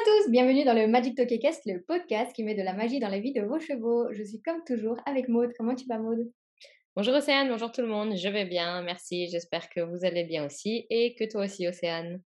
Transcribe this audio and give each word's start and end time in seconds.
à 0.00 0.02
tous, 0.02 0.30
bienvenue 0.30 0.64
dans 0.64 0.72
le 0.72 0.86
Magic 0.86 1.14
Tokecast, 1.14 1.66
le 1.66 1.82
podcast 1.82 2.32
qui 2.32 2.42
met 2.42 2.54
de 2.54 2.62
la 2.62 2.72
magie 2.72 3.00
dans 3.00 3.08
la 3.08 3.18
vie 3.18 3.34
de 3.34 3.42
vos 3.42 3.58
chevaux. 3.58 4.10
Je 4.12 4.22
suis 4.22 4.40
comme 4.40 4.62
toujours 4.66 4.96
avec 5.04 5.28
Maude. 5.28 5.50
Comment 5.58 5.74
tu 5.74 5.84
vas 5.86 5.98
Maude? 5.98 6.30
Bonjour 6.96 7.14
Océane, 7.14 7.50
bonjour 7.50 7.70
tout 7.70 7.82
le 7.82 7.86
monde, 7.86 8.16
je 8.16 8.28
vais 8.28 8.46
bien, 8.46 8.80
merci, 8.82 9.28
j'espère 9.28 9.68
que 9.68 9.80
vous 9.80 10.06
allez 10.06 10.24
bien 10.24 10.46
aussi 10.46 10.86
et 10.88 11.14
que 11.16 11.24
toi 11.30 11.44
aussi 11.44 11.68
Océane. 11.68 12.22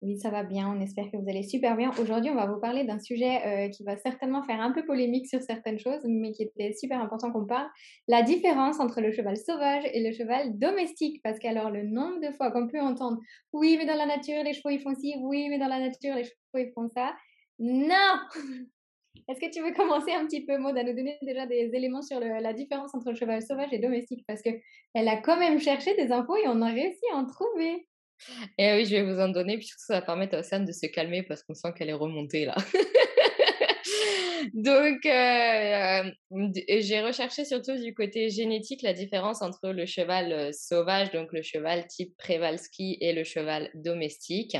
Oui, 0.00 0.16
ça 0.16 0.30
va 0.30 0.44
bien. 0.44 0.68
On 0.68 0.80
espère 0.80 1.10
que 1.10 1.16
vous 1.16 1.28
allez 1.28 1.42
super 1.42 1.76
bien. 1.76 1.90
Aujourd'hui, 2.00 2.30
on 2.30 2.36
va 2.36 2.46
vous 2.46 2.60
parler 2.60 2.84
d'un 2.84 3.00
sujet 3.00 3.40
euh, 3.44 3.68
qui 3.68 3.82
va 3.82 3.96
certainement 3.96 4.44
faire 4.44 4.60
un 4.60 4.70
peu 4.70 4.84
polémique 4.84 5.26
sur 5.26 5.42
certaines 5.42 5.80
choses, 5.80 6.02
mais 6.04 6.30
qui 6.30 6.44
était 6.44 6.72
super 6.72 7.00
important 7.00 7.32
qu'on 7.32 7.46
parle. 7.46 7.66
La 8.06 8.22
différence 8.22 8.78
entre 8.78 9.00
le 9.00 9.10
cheval 9.10 9.36
sauvage 9.36 9.82
et 9.92 10.00
le 10.00 10.12
cheval 10.14 10.56
domestique. 10.56 11.20
Parce 11.24 11.40
qu'alors, 11.40 11.70
le 11.70 11.82
nombre 11.82 12.20
de 12.20 12.30
fois 12.32 12.52
qu'on 12.52 12.68
peut 12.68 12.80
entendre 12.80 13.18
oui, 13.52 13.76
mais 13.76 13.86
dans 13.86 13.96
la 13.96 14.06
nature, 14.06 14.44
les 14.44 14.52
chevaux, 14.52 14.70
ils 14.70 14.80
font 14.80 14.94
ci, 14.94 15.16
oui, 15.20 15.48
mais 15.48 15.58
dans 15.58 15.66
la 15.66 15.80
nature, 15.80 16.14
les 16.14 16.24
chevaux, 16.24 16.36
ils 16.54 16.72
font 16.72 16.88
ça. 16.88 17.16
Non 17.58 17.94
Est-ce 19.28 19.40
que 19.40 19.50
tu 19.50 19.60
veux 19.60 19.74
commencer 19.74 20.12
un 20.12 20.26
petit 20.26 20.46
peu, 20.46 20.58
Maud, 20.58 20.78
à 20.78 20.84
nous 20.84 20.94
donner 20.94 21.18
déjà 21.22 21.44
des 21.44 21.70
éléments 21.74 22.02
sur 22.02 22.20
la 22.20 22.52
différence 22.52 22.94
entre 22.94 23.10
le 23.10 23.16
cheval 23.16 23.42
sauvage 23.42 23.72
et 23.72 23.78
domestique? 23.78 24.24
Parce 24.28 24.42
qu'elle 24.42 25.08
a 25.08 25.16
quand 25.16 25.38
même 25.38 25.58
cherché 25.58 25.94
des 25.96 26.12
infos 26.12 26.36
et 26.36 26.46
on 26.46 26.62
a 26.62 26.70
réussi 26.70 27.02
à 27.12 27.16
en 27.16 27.26
trouver. 27.26 27.88
Et 28.58 28.72
oui, 28.74 28.84
je 28.84 28.96
vais 28.96 29.02
vous 29.02 29.20
en 29.20 29.28
donner, 29.28 29.56
puis 29.56 29.66
surtout 29.66 29.84
ça 29.86 29.94
va 29.94 30.02
permettre 30.02 30.36
à 30.36 30.40
Océane 30.40 30.64
de 30.64 30.72
se 30.72 30.86
calmer 30.86 31.22
parce 31.22 31.42
qu'on 31.42 31.54
sent 31.54 31.68
qu'elle 31.76 31.88
est 31.88 31.94
remontée 31.94 32.44
là. 32.44 32.56
Donc, 34.54 35.04
euh, 35.04 36.10
j'ai 36.80 37.00
recherché 37.00 37.44
surtout 37.44 37.76
du 37.76 37.94
côté 37.94 38.30
génétique 38.30 38.82
la 38.82 38.92
différence 38.92 39.42
entre 39.42 39.70
le 39.70 39.86
cheval 39.86 40.32
euh, 40.32 40.50
sauvage, 40.52 41.10
donc 41.10 41.32
le 41.32 41.42
cheval 41.42 41.86
type 41.86 42.16
Przewalski, 42.16 42.98
et 43.00 43.12
le 43.12 43.24
cheval 43.24 43.70
domestique. 43.74 44.56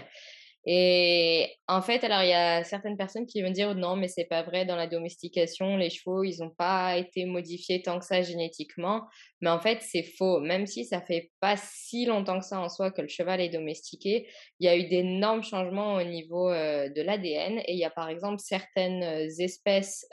Et 0.67 1.48
en 1.67 1.80
fait, 1.80 2.05
alors 2.05 2.23
il 2.23 2.29
y 2.29 2.35
a 2.35 2.62
certaines 2.65 2.97
personnes 2.97 3.27
qui 3.27 3.43
vont 3.43 3.51
dire 3.51 3.75
non, 3.75 3.97
mais 3.97 4.09
c'est 4.09 4.27
pas 4.27 4.43
vrai. 4.43 4.66
Dans 4.66 4.77
la 4.77 4.87
domestication, 4.87 5.77
les 5.77 5.88
chevaux, 5.88 6.24
ils 6.24 6.41
n'ont 6.41 6.51
pas 6.51 6.99
été 6.99 7.24
modifiés 7.24 7.80
tant 7.82 7.99
que 7.99 8.05
ça 8.05 8.23
génétiquement. 8.23 9.02
Mais 9.41 9.51
en 9.51 9.60
fait, 9.60 9.79
c'est 9.82 10.02
faux. 10.02 10.41
Même 10.41 10.66
si 10.66 10.85
ça 10.85 11.01
fait 11.01 11.30
pas 11.41 11.57
si 11.57 12.05
longtemps 12.05 12.38
que 12.41 12.45
ça 12.45 12.60
en 12.60 12.69
soi 12.69 12.91
que 12.91 13.01
le 13.01 13.09
cheval 13.09 13.41
est 13.41 13.49
domestiqué, 13.49 14.29
il 14.60 14.66
y 14.66 14.69
a 14.69 14.77
eu 14.77 14.88
d'énormes 14.88 15.43
changements 15.43 15.95
au 15.95 16.02
niveau 16.02 16.51
de 16.51 17.02
l'ADN. 17.02 17.59
Et 17.66 17.73
il 17.73 17.79
y 17.79 17.85
a 17.85 17.91
par 17.91 18.09
exemple 18.09 18.38
certaines 18.38 19.02
espèces 19.41 20.07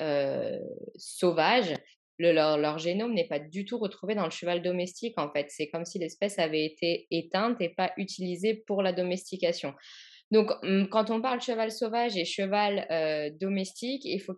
sauvages 0.96 1.74
leur, 2.20 2.78
génome 2.78 3.14
n'est 3.14 3.28
pas 3.28 3.40
du 3.40 3.66
tout 3.66 3.78
retrouvé 3.78 4.16
dans 4.16 4.26
le 4.26 4.32
cheval 4.32 4.62
domestique, 4.62 5.20
en 5.20 5.32
fait. 5.32 5.48
C'est 5.50 5.68
comme 5.68 5.86
si 5.86 6.00
l'espèce 6.00 6.40
avait 6.40 6.66
été 6.66 7.08
éteinte 7.12 7.58
et 7.60 7.70
pas 7.70 7.92
utilisée 7.98 8.64
pour 8.68 8.82
la 8.82 8.94
domestication. 8.94 9.74
Donc, 10.32 10.52
mmh, 10.64 10.86
quand 10.88 11.12
on 11.12 11.22
parle 11.22 11.42
cheval 11.42 11.72
sauvage 11.72 12.18
et 12.18 12.26
cheval 12.26 12.88
domestique, 13.40 14.04
il 14.06 14.20
faut 14.20 14.36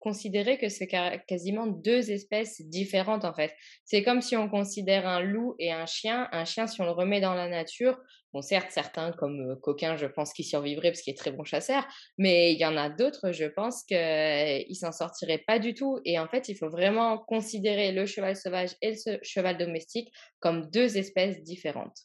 considérer 0.00 0.58
que 0.58 0.68
c'est 0.68 0.88
quasiment 1.26 1.66
deux 1.66 2.10
espèces 2.10 2.60
différentes 2.62 3.24
en 3.24 3.34
fait. 3.34 3.54
C'est 3.84 4.02
comme 4.02 4.20
si 4.20 4.36
on 4.36 4.48
considère 4.48 5.06
un 5.06 5.20
loup 5.20 5.54
et 5.58 5.72
un 5.72 5.86
chien. 5.86 6.28
Un 6.32 6.44
chien, 6.44 6.66
si 6.66 6.80
on 6.80 6.84
le 6.84 6.92
remet 6.92 7.20
dans 7.20 7.34
la 7.34 7.48
nature, 7.48 7.98
bon 8.32 8.40
certes 8.40 8.70
certains 8.70 9.12
comme 9.12 9.58
Coquin, 9.60 9.96
je 9.96 10.06
pense 10.06 10.32
qu'il 10.32 10.44
survivrait 10.44 10.90
parce 10.90 11.02
qu'il 11.02 11.12
est 11.12 11.16
très 11.16 11.32
bon 11.32 11.44
chasseur, 11.44 11.86
mais 12.16 12.52
il 12.52 12.58
y 12.58 12.66
en 12.66 12.76
a 12.76 12.90
d'autres, 12.90 13.32
je 13.32 13.46
pense 13.46 13.82
qu'ils 13.84 14.76
s'en 14.76 14.92
sortiraient 14.92 15.42
pas 15.46 15.58
du 15.58 15.74
tout. 15.74 15.98
Et 16.04 16.18
en 16.18 16.28
fait, 16.28 16.48
il 16.48 16.54
faut 16.54 16.70
vraiment 16.70 17.18
considérer 17.18 17.92
le 17.92 18.06
cheval 18.06 18.36
sauvage 18.36 18.76
et 18.82 18.94
le 19.06 19.18
cheval 19.22 19.58
domestique 19.58 20.12
comme 20.40 20.70
deux 20.70 20.96
espèces 20.96 21.42
différentes. 21.42 21.98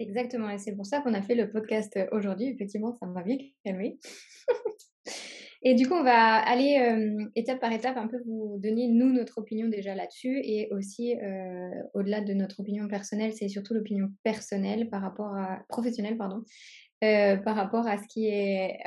Exactement, 0.00 0.48
et 0.48 0.56
c'est 0.56 0.74
pour 0.74 0.86
ça 0.86 1.02
qu'on 1.02 1.12
a 1.12 1.20
fait 1.20 1.34
le 1.34 1.50
podcast 1.50 1.94
euh, 1.98 2.06
aujourd'hui. 2.12 2.46
Effectivement, 2.46 2.96
ça 2.98 3.04
m'a 3.04 3.22
bien 3.22 3.36
calmé. 3.66 3.98
et 5.62 5.74
du 5.74 5.86
coup, 5.86 5.92
on 5.92 6.02
va 6.02 6.36
aller 6.36 6.78
euh, 6.80 7.26
étape 7.36 7.60
par 7.60 7.70
étape 7.70 7.98
un 7.98 8.06
peu 8.06 8.16
vous 8.24 8.58
donner, 8.62 8.88
nous, 8.88 9.12
notre 9.12 9.36
opinion 9.36 9.68
déjà 9.68 9.94
là-dessus. 9.94 10.40
Et 10.42 10.72
aussi, 10.72 11.18
euh, 11.20 11.68
au-delà 11.92 12.22
de 12.22 12.32
notre 12.32 12.60
opinion 12.60 12.88
personnelle, 12.88 13.34
c'est 13.34 13.48
surtout 13.48 13.74
l'opinion 13.74 14.08
personnelle 14.22 14.88
par 14.88 15.02
rapport 15.02 15.36
à, 15.36 15.58
professionnelle, 15.68 16.16
pardon, 16.16 16.44
par 17.02 17.54
rapport 17.54 17.86
à 17.86 17.98
ce 17.98 18.08
qui 18.08 18.26
est 18.26 18.78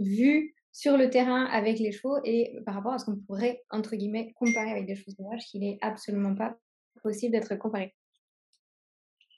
vu 0.00 0.56
sur 0.72 0.96
le 0.96 1.10
terrain 1.10 1.44
avec 1.44 1.78
les 1.78 1.92
chevaux 1.92 2.18
et 2.24 2.56
par 2.66 2.74
rapport 2.74 2.92
à 2.92 2.98
ce 2.98 3.04
qu'on 3.04 3.16
pourrait, 3.16 3.62
entre 3.70 3.94
guillemets, 3.94 4.32
comparer 4.34 4.72
avec 4.72 4.86
des 4.86 4.96
choses 4.96 5.14
sauvages, 5.16 5.44
qu'il 5.46 5.60
n'est 5.60 5.78
absolument 5.80 6.34
pas 6.34 6.56
possible 7.04 7.32
d'être 7.32 7.56
comparé. 7.56 7.94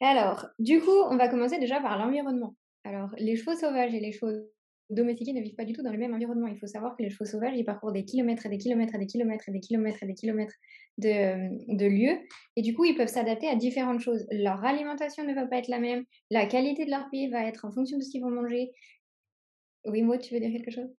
Alors, 0.02 0.48
du 0.58 0.80
coup, 0.80 0.90
on 0.90 1.16
va 1.16 1.28
commencer 1.28 1.58
déjà 1.58 1.80
par 1.80 1.98
l'environnement. 1.98 2.56
Alors, 2.84 3.10
les 3.18 3.36
chevaux 3.36 3.54
sauvages 3.54 3.94
et 3.94 4.00
les 4.00 4.12
chevaux 4.12 4.32
domestiqués 4.90 5.32
ne 5.32 5.40
vivent 5.40 5.54
pas 5.54 5.64
du 5.64 5.72
tout 5.72 5.82
dans 5.82 5.92
le 5.92 5.98
même 5.98 6.12
environnement. 6.12 6.48
Il 6.48 6.58
faut 6.58 6.66
savoir 6.66 6.96
que 6.96 7.02
les 7.02 7.08
chevaux 7.10 7.24
sauvages, 7.24 7.54
ils 7.56 7.64
parcourent 7.64 7.92
des 7.92 8.04
kilomètres 8.04 8.44
et 8.46 8.48
des 8.50 8.58
kilomètres 8.58 8.96
et 8.96 8.98
des 8.98 9.06
kilomètres 9.06 9.48
et 9.48 9.52
des 9.52 9.60
kilomètres 9.60 10.02
et 10.02 10.06
des 10.06 10.14
kilomètres 10.14 10.54
de, 10.98 11.76
de 11.76 11.86
lieux. 11.86 12.18
Et 12.56 12.62
du 12.62 12.74
coup, 12.74 12.84
ils 12.84 12.96
peuvent 12.96 13.08
s'adapter 13.08 13.48
à 13.48 13.56
différentes 13.56 14.00
choses. 14.00 14.26
Leur 14.32 14.64
alimentation 14.64 15.24
ne 15.24 15.34
va 15.34 15.46
pas 15.46 15.58
être 15.58 15.68
la 15.68 15.78
même. 15.78 16.04
La 16.30 16.46
qualité 16.46 16.84
de 16.84 16.90
leur 16.90 17.08
pied 17.10 17.28
va 17.28 17.46
être 17.46 17.64
en 17.64 17.70
fonction 17.70 17.96
de 17.96 18.02
ce 18.02 18.10
qu'ils 18.10 18.22
vont 18.22 18.30
manger. 18.30 18.72
Oui, 19.84 20.02
moi, 20.02 20.19
tu 20.19 20.34
veux 20.34 20.40
dire 20.40 20.50
quelque 20.50 20.72
chose? 20.72 20.92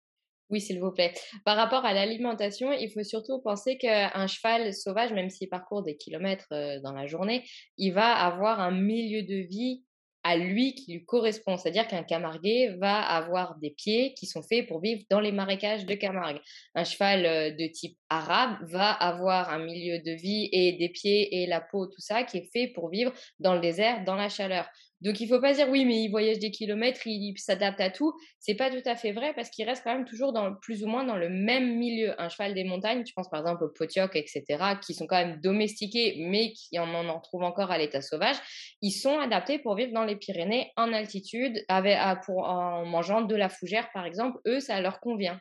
Oui, 0.52 0.60
s'il 0.60 0.78
vous 0.78 0.92
plaît. 0.92 1.12
Par 1.44 1.56
rapport 1.56 1.84
à 1.84 1.94
l'alimentation, 1.94 2.72
il 2.72 2.90
faut 2.90 3.02
surtout 3.02 3.40
penser 3.40 3.78
qu'un 3.78 4.26
cheval 4.26 4.72
sauvage, 4.74 5.12
même 5.12 5.30
s'il 5.30 5.48
parcourt 5.48 5.82
des 5.82 5.96
kilomètres 5.96 6.48
euh, 6.52 6.78
dans 6.80 6.92
la 6.92 7.06
journée, 7.06 7.44
il 7.78 7.92
va 7.92 8.12
avoir 8.12 8.60
un 8.60 8.70
milieu 8.70 9.22
de 9.22 9.36
vie 9.36 9.82
à 10.24 10.36
lui 10.36 10.74
qui 10.74 10.92
lui 10.92 11.04
correspond. 11.04 11.56
C'est-à-dire 11.56 11.88
qu'un 11.88 12.04
Camarguais 12.04 12.76
va 12.78 13.00
avoir 13.00 13.58
des 13.58 13.70
pieds 13.70 14.14
qui 14.14 14.26
sont 14.26 14.42
faits 14.42 14.68
pour 14.68 14.80
vivre 14.80 15.02
dans 15.10 15.20
les 15.20 15.32
marécages 15.32 15.84
de 15.84 15.94
Camargue. 15.94 16.40
Un 16.74 16.84
cheval 16.84 17.26
euh, 17.26 17.50
de 17.50 17.66
type 17.66 17.98
arabe 18.08 18.56
va 18.70 18.90
avoir 18.90 19.50
un 19.50 19.64
milieu 19.64 19.98
de 19.98 20.12
vie 20.12 20.48
et 20.52 20.72
des 20.72 20.90
pieds 20.90 21.42
et 21.42 21.46
la 21.46 21.60
peau, 21.60 21.86
tout 21.86 22.00
ça, 22.00 22.22
qui 22.22 22.38
est 22.38 22.50
fait 22.52 22.69
pour 22.69 22.90
vivre 22.90 23.12
dans 23.40 23.54
le 23.54 23.60
désert, 23.60 24.04
dans 24.04 24.14
la 24.14 24.28
chaleur. 24.28 24.69
Donc 25.02 25.20
il 25.20 25.28
faut 25.28 25.40
pas 25.40 25.52
dire 25.52 25.68
oui, 25.68 25.84
mais 25.84 26.02
il 26.04 26.10
voyage 26.10 26.38
des 26.38 26.52
kilomètres, 26.52 27.06
il, 27.06 27.34
s'adapte 27.36 27.80
à 27.80 27.90
tout. 27.90 28.14
C'est 28.38 28.54
pas 28.54 28.70
tout 28.70 28.82
à 28.84 28.94
fait 28.94 29.12
vrai 29.12 29.34
parce 29.34 29.50
qu'il 29.50 29.68
reste 29.68 29.82
quand 29.82 29.92
même 29.92 30.04
toujours 30.04 30.32
dans 30.32 30.54
plus 30.54 30.84
ou 30.84 30.86
moins 30.86 31.04
dans 31.04 31.16
le 31.16 31.28
même 31.28 31.76
milieu. 31.76 32.20
Un 32.20 32.28
cheval 32.28 32.54
des 32.54 32.62
montagnes, 32.62 33.02
tu 33.02 33.12
penses 33.12 33.28
par 33.28 33.40
exemple 33.40 33.64
au 33.64 33.68
potioc, 33.68 34.14
etc., 34.14 34.44
qui 34.80 34.94
sont 34.94 35.06
quand 35.06 35.16
même 35.16 35.40
domestiqués, 35.40 36.16
mais 36.20 36.52
qui 36.52 36.78
en 36.78 36.92
en 36.94 37.20
trouvent 37.20 37.42
encore 37.42 37.72
à 37.72 37.78
l'état 37.78 38.00
sauvage, 38.00 38.36
ils 38.80 38.92
sont 38.92 39.18
adaptés 39.18 39.58
pour 39.58 39.74
vivre 39.74 39.92
dans 39.92 40.04
les 40.04 40.16
Pyrénées 40.16 40.70
en 40.76 40.92
altitude, 40.92 41.64
pour, 42.24 42.48
en 42.48 42.86
mangeant 42.86 43.22
de 43.22 43.34
la 43.34 43.48
fougère 43.48 43.90
par 43.92 44.06
exemple. 44.06 44.38
Eux, 44.46 44.60
ça 44.60 44.80
leur 44.80 45.00
convient. 45.00 45.40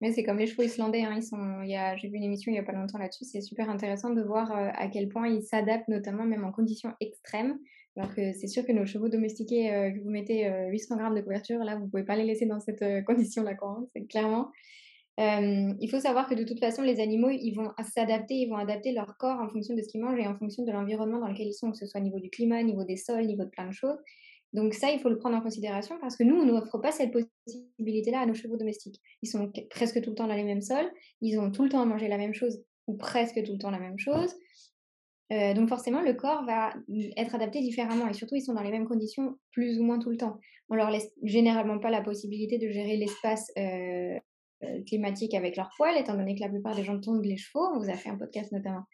Mais 0.00 0.12
c'est 0.12 0.24
comme 0.24 0.38
les 0.38 0.46
chevaux 0.46 0.62
islandais. 0.62 1.02
Hein, 1.02 1.14
ils 1.16 1.22
sont, 1.22 1.62
il 1.62 1.70
y 1.70 1.76
a, 1.76 1.96
j'ai 1.96 2.08
vu 2.08 2.16
une 2.16 2.24
émission 2.24 2.50
il 2.50 2.54
n'y 2.54 2.60
a 2.60 2.62
pas 2.62 2.72
longtemps 2.72 2.98
là-dessus. 2.98 3.24
C'est 3.24 3.42
super 3.42 3.68
intéressant 3.68 4.10
de 4.10 4.22
voir 4.22 4.50
euh, 4.50 4.70
à 4.74 4.88
quel 4.88 5.08
point 5.08 5.28
ils 5.28 5.42
s'adaptent, 5.42 5.88
notamment 5.88 6.24
même 6.24 6.44
en 6.44 6.52
conditions 6.52 6.94
extrêmes. 7.00 7.58
Alors 7.96 8.14
que 8.14 8.32
c'est 8.32 8.46
sûr 8.46 8.64
que 8.64 8.72
nos 8.72 8.86
chevaux 8.86 9.08
domestiqués, 9.08 9.72
euh, 9.72 9.90
que 9.90 9.98
vous 10.00 10.10
mettez 10.10 10.48
800 10.70 10.94
euh, 10.94 10.98
grammes 10.98 11.14
de 11.14 11.20
couverture, 11.20 11.58
là, 11.64 11.76
vous 11.76 11.86
ne 11.86 11.90
pouvez 11.90 12.04
pas 12.04 12.16
les 12.16 12.24
laisser 12.24 12.46
dans 12.46 12.60
cette 12.60 12.82
euh, 12.82 13.02
condition-là, 13.06 13.56
hein, 13.60 13.86
clairement. 14.08 14.50
il 15.18 15.88
faut 15.90 16.00
savoir 16.00 16.28
que 16.28 16.34
de 16.34 16.44
toute 16.44 16.60
façon, 16.60 16.82
les 16.82 17.00
animaux, 17.00 17.30
ils 17.30 17.52
vont 17.52 17.72
s'adapter, 17.92 18.34
ils 18.34 18.48
vont 18.48 18.56
adapter 18.56 18.92
leur 18.92 19.16
corps 19.18 19.40
en 19.40 19.48
fonction 19.48 19.74
de 19.74 19.82
ce 19.82 19.88
qu'ils 19.88 20.00
mangent 20.00 20.20
et 20.20 20.26
en 20.26 20.36
fonction 20.36 20.64
de 20.64 20.70
l'environnement 20.70 21.18
dans 21.18 21.28
lequel 21.28 21.48
ils 21.48 21.54
sont, 21.54 21.70
que 21.72 21.76
ce 21.76 21.86
soit 21.86 22.00
au 22.00 22.04
niveau 22.04 22.20
du 22.20 22.30
climat, 22.30 22.60
au 22.60 22.64
niveau 22.64 22.84
des 22.84 22.96
sols, 22.96 23.22
au 23.22 23.26
niveau 23.26 23.44
de 23.44 23.50
plein 23.50 23.66
de 23.66 23.72
choses. 23.72 23.98
Donc 24.52 24.74
ça, 24.74 24.90
il 24.90 24.98
faut 24.98 25.08
le 25.08 25.18
prendre 25.18 25.36
en 25.36 25.40
considération 25.40 25.96
parce 26.00 26.16
que 26.16 26.24
nous, 26.24 26.34
on 26.34 26.44
n'offre 26.44 26.78
pas 26.78 26.90
cette 26.90 27.12
possibilité-là 27.12 28.20
à 28.20 28.26
nos 28.26 28.34
chevaux 28.34 28.56
domestiques. 28.56 29.00
Ils 29.22 29.28
sont 29.28 29.52
presque 29.68 30.00
tout 30.00 30.10
le 30.10 30.16
temps 30.16 30.26
dans 30.26 30.34
les 30.34 30.44
mêmes 30.44 30.62
sols, 30.62 30.90
ils 31.20 31.38
ont 31.38 31.50
tout 31.50 31.64
le 31.64 31.68
temps 31.68 31.82
à 31.82 31.84
manger 31.84 32.08
la 32.08 32.18
même 32.18 32.34
chose 32.34 32.64
ou 32.86 32.96
presque 32.96 33.42
tout 33.44 33.52
le 33.52 33.58
temps 33.58 33.70
la 33.70 33.78
même 33.78 33.98
chose. 33.98 34.34
Euh, 35.32 35.54
donc 35.54 35.68
forcément, 35.68 36.00
le 36.00 36.14
corps 36.14 36.44
va 36.44 36.74
être 37.16 37.34
adapté 37.34 37.60
différemment 37.60 38.08
et 38.08 38.14
surtout, 38.14 38.34
ils 38.34 38.42
sont 38.42 38.54
dans 38.54 38.62
les 38.62 38.70
mêmes 38.70 38.86
conditions 38.86 39.38
plus 39.52 39.78
ou 39.78 39.84
moins 39.84 39.98
tout 39.98 40.10
le 40.10 40.16
temps. 40.16 40.38
On 40.68 40.74
leur 40.74 40.90
laisse 40.90 41.10
généralement 41.22 41.78
pas 41.78 41.90
la 41.90 42.00
possibilité 42.00 42.58
de 42.58 42.68
gérer 42.70 42.96
l'espace 42.96 43.50
euh, 43.56 44.18
euh, 44.64 44.82
climatique 44.86 45.34
avec 45.34 45.56
leur 45.56 45.70
poils, 45.76 45.96
étant 45.96 46.14
donné 46.14 46.34
que 46.34 46.40
la 46.40 46.48
plupart 46.48 46.74
des 46.74 46.84
gens 46.84 47.00
tombent 47.00 47.24
les 47.24 47.36
chevaux. 47.36 47.64
On 47.74 47.78
vous 47.78 47.90
a 47.90 47.94
fait 47.94 48.10
un 48.10 48.16
podcast 48.16 48.52
notamment 48.52 48.84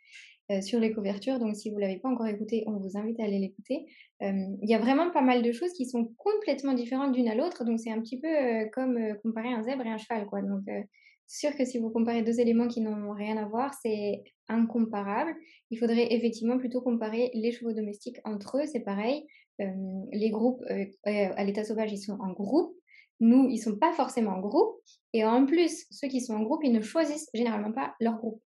sur 0.62 0.78
les 0.78 0.92
couvertures, 0.92 1.40
donc 1.40 1.56
si 1.56 1.70
vous 1.70 1.78
l'avez 1.78 1.98
pas 1.98 2.08
encore 2.08 2.28
écouté, 2.28 2.62
on 2.68 2.78
vous 2.78 2.96
invite 2.96 3.18
à 3.18 3.24
aller 3.24 3.40
l'écouter. 3.40 3.84
Il 4.20 4.56
y 4.62 4.74
a 4.74 4.78
vraiment 4.78 5.10
pas 5.10 5.20
mal 5.20 5.42
de 5.42 5.50
choses 5.50 5.72
qui 5.72 5.86
sont 5.86 6.14
complètement 6.18 6.72
différentes 6.72 7.10
d'une 7.10 7.26
à 7.26 7.34
l'autre, 7.34 7.64
donc 7.64 7.80
c'est 7.80 7.90
un 7.90 8.00
petit 8.00 8.20
peu 8.20 8.28
comme 8.72 8.96
comparer 9.24 9.48
un 9.48 9.64
zèbre 9.64 9.84
et 9.84 9.88
un 9.88 9.98
cheval, 9.98 10.24
quoi. 10.26 10.42
Sûr 11.26 11.56
que 11.56 11.64
si 11.64 11.78
vous 11.78 11.90
comparez 11.90 12.22
deux 12.22 12.40
éléments 12.40 12.68
qui 12.68 12.80
n'ont 12.80 13.12
rien 13.12 13.36
à 13.36 13.46
voir, 13.46 13.74
c'est 13.82 14.22
incomparable. 14.48 15.34
Il 15.70 15.78
faudrait 15.78 16.12
effectivement 16.12 16.58
plutôt 16.58 16.80
comparer 16.80 17.30
les 17.34 17.52
chevaux 17.52 17.72
domestiques 17.72 18.18
entre 18.24 18.58
eux, 18.58 18.66
c'est 18.66 18.80
pareil. 18.80 19.26
Euh, 19.60 19.66
les 20.12 20.30
groupes 20.30 20.62
euh, 20.70 20.84
euh, 21.06 21.32
à 21.36 21.44
l'état 21.44 21.64
sauvage, 21.64 21.92
ils 21.92 21.98
sont 21.98 22.18
en 22.20 22.32
groupe. 22.32 22.74
Nous, 23.20 23.48
ils 23.48 23.58
sont 23.58 23.76
pas 23.76 23.92
forcément 23.92 24.32
en 24.32 24.40
groupe. 24.40 24.76
Et 25.12 25.24
en 25.24 25.46
plus, 25.46 25.86
ceux 25.90 26.08
qui 26.08 26.20
sont 26.20 26.34
en 26.34 26.42
groupe, 26.42 26.62
ils 26.62 26.72
ne 26.72 26.82
choisissent 26.82 27.28
généralement 27.32 27.72
pas 27.72 27.94
leur 28.00 28.18
groupe. 28.18 28.42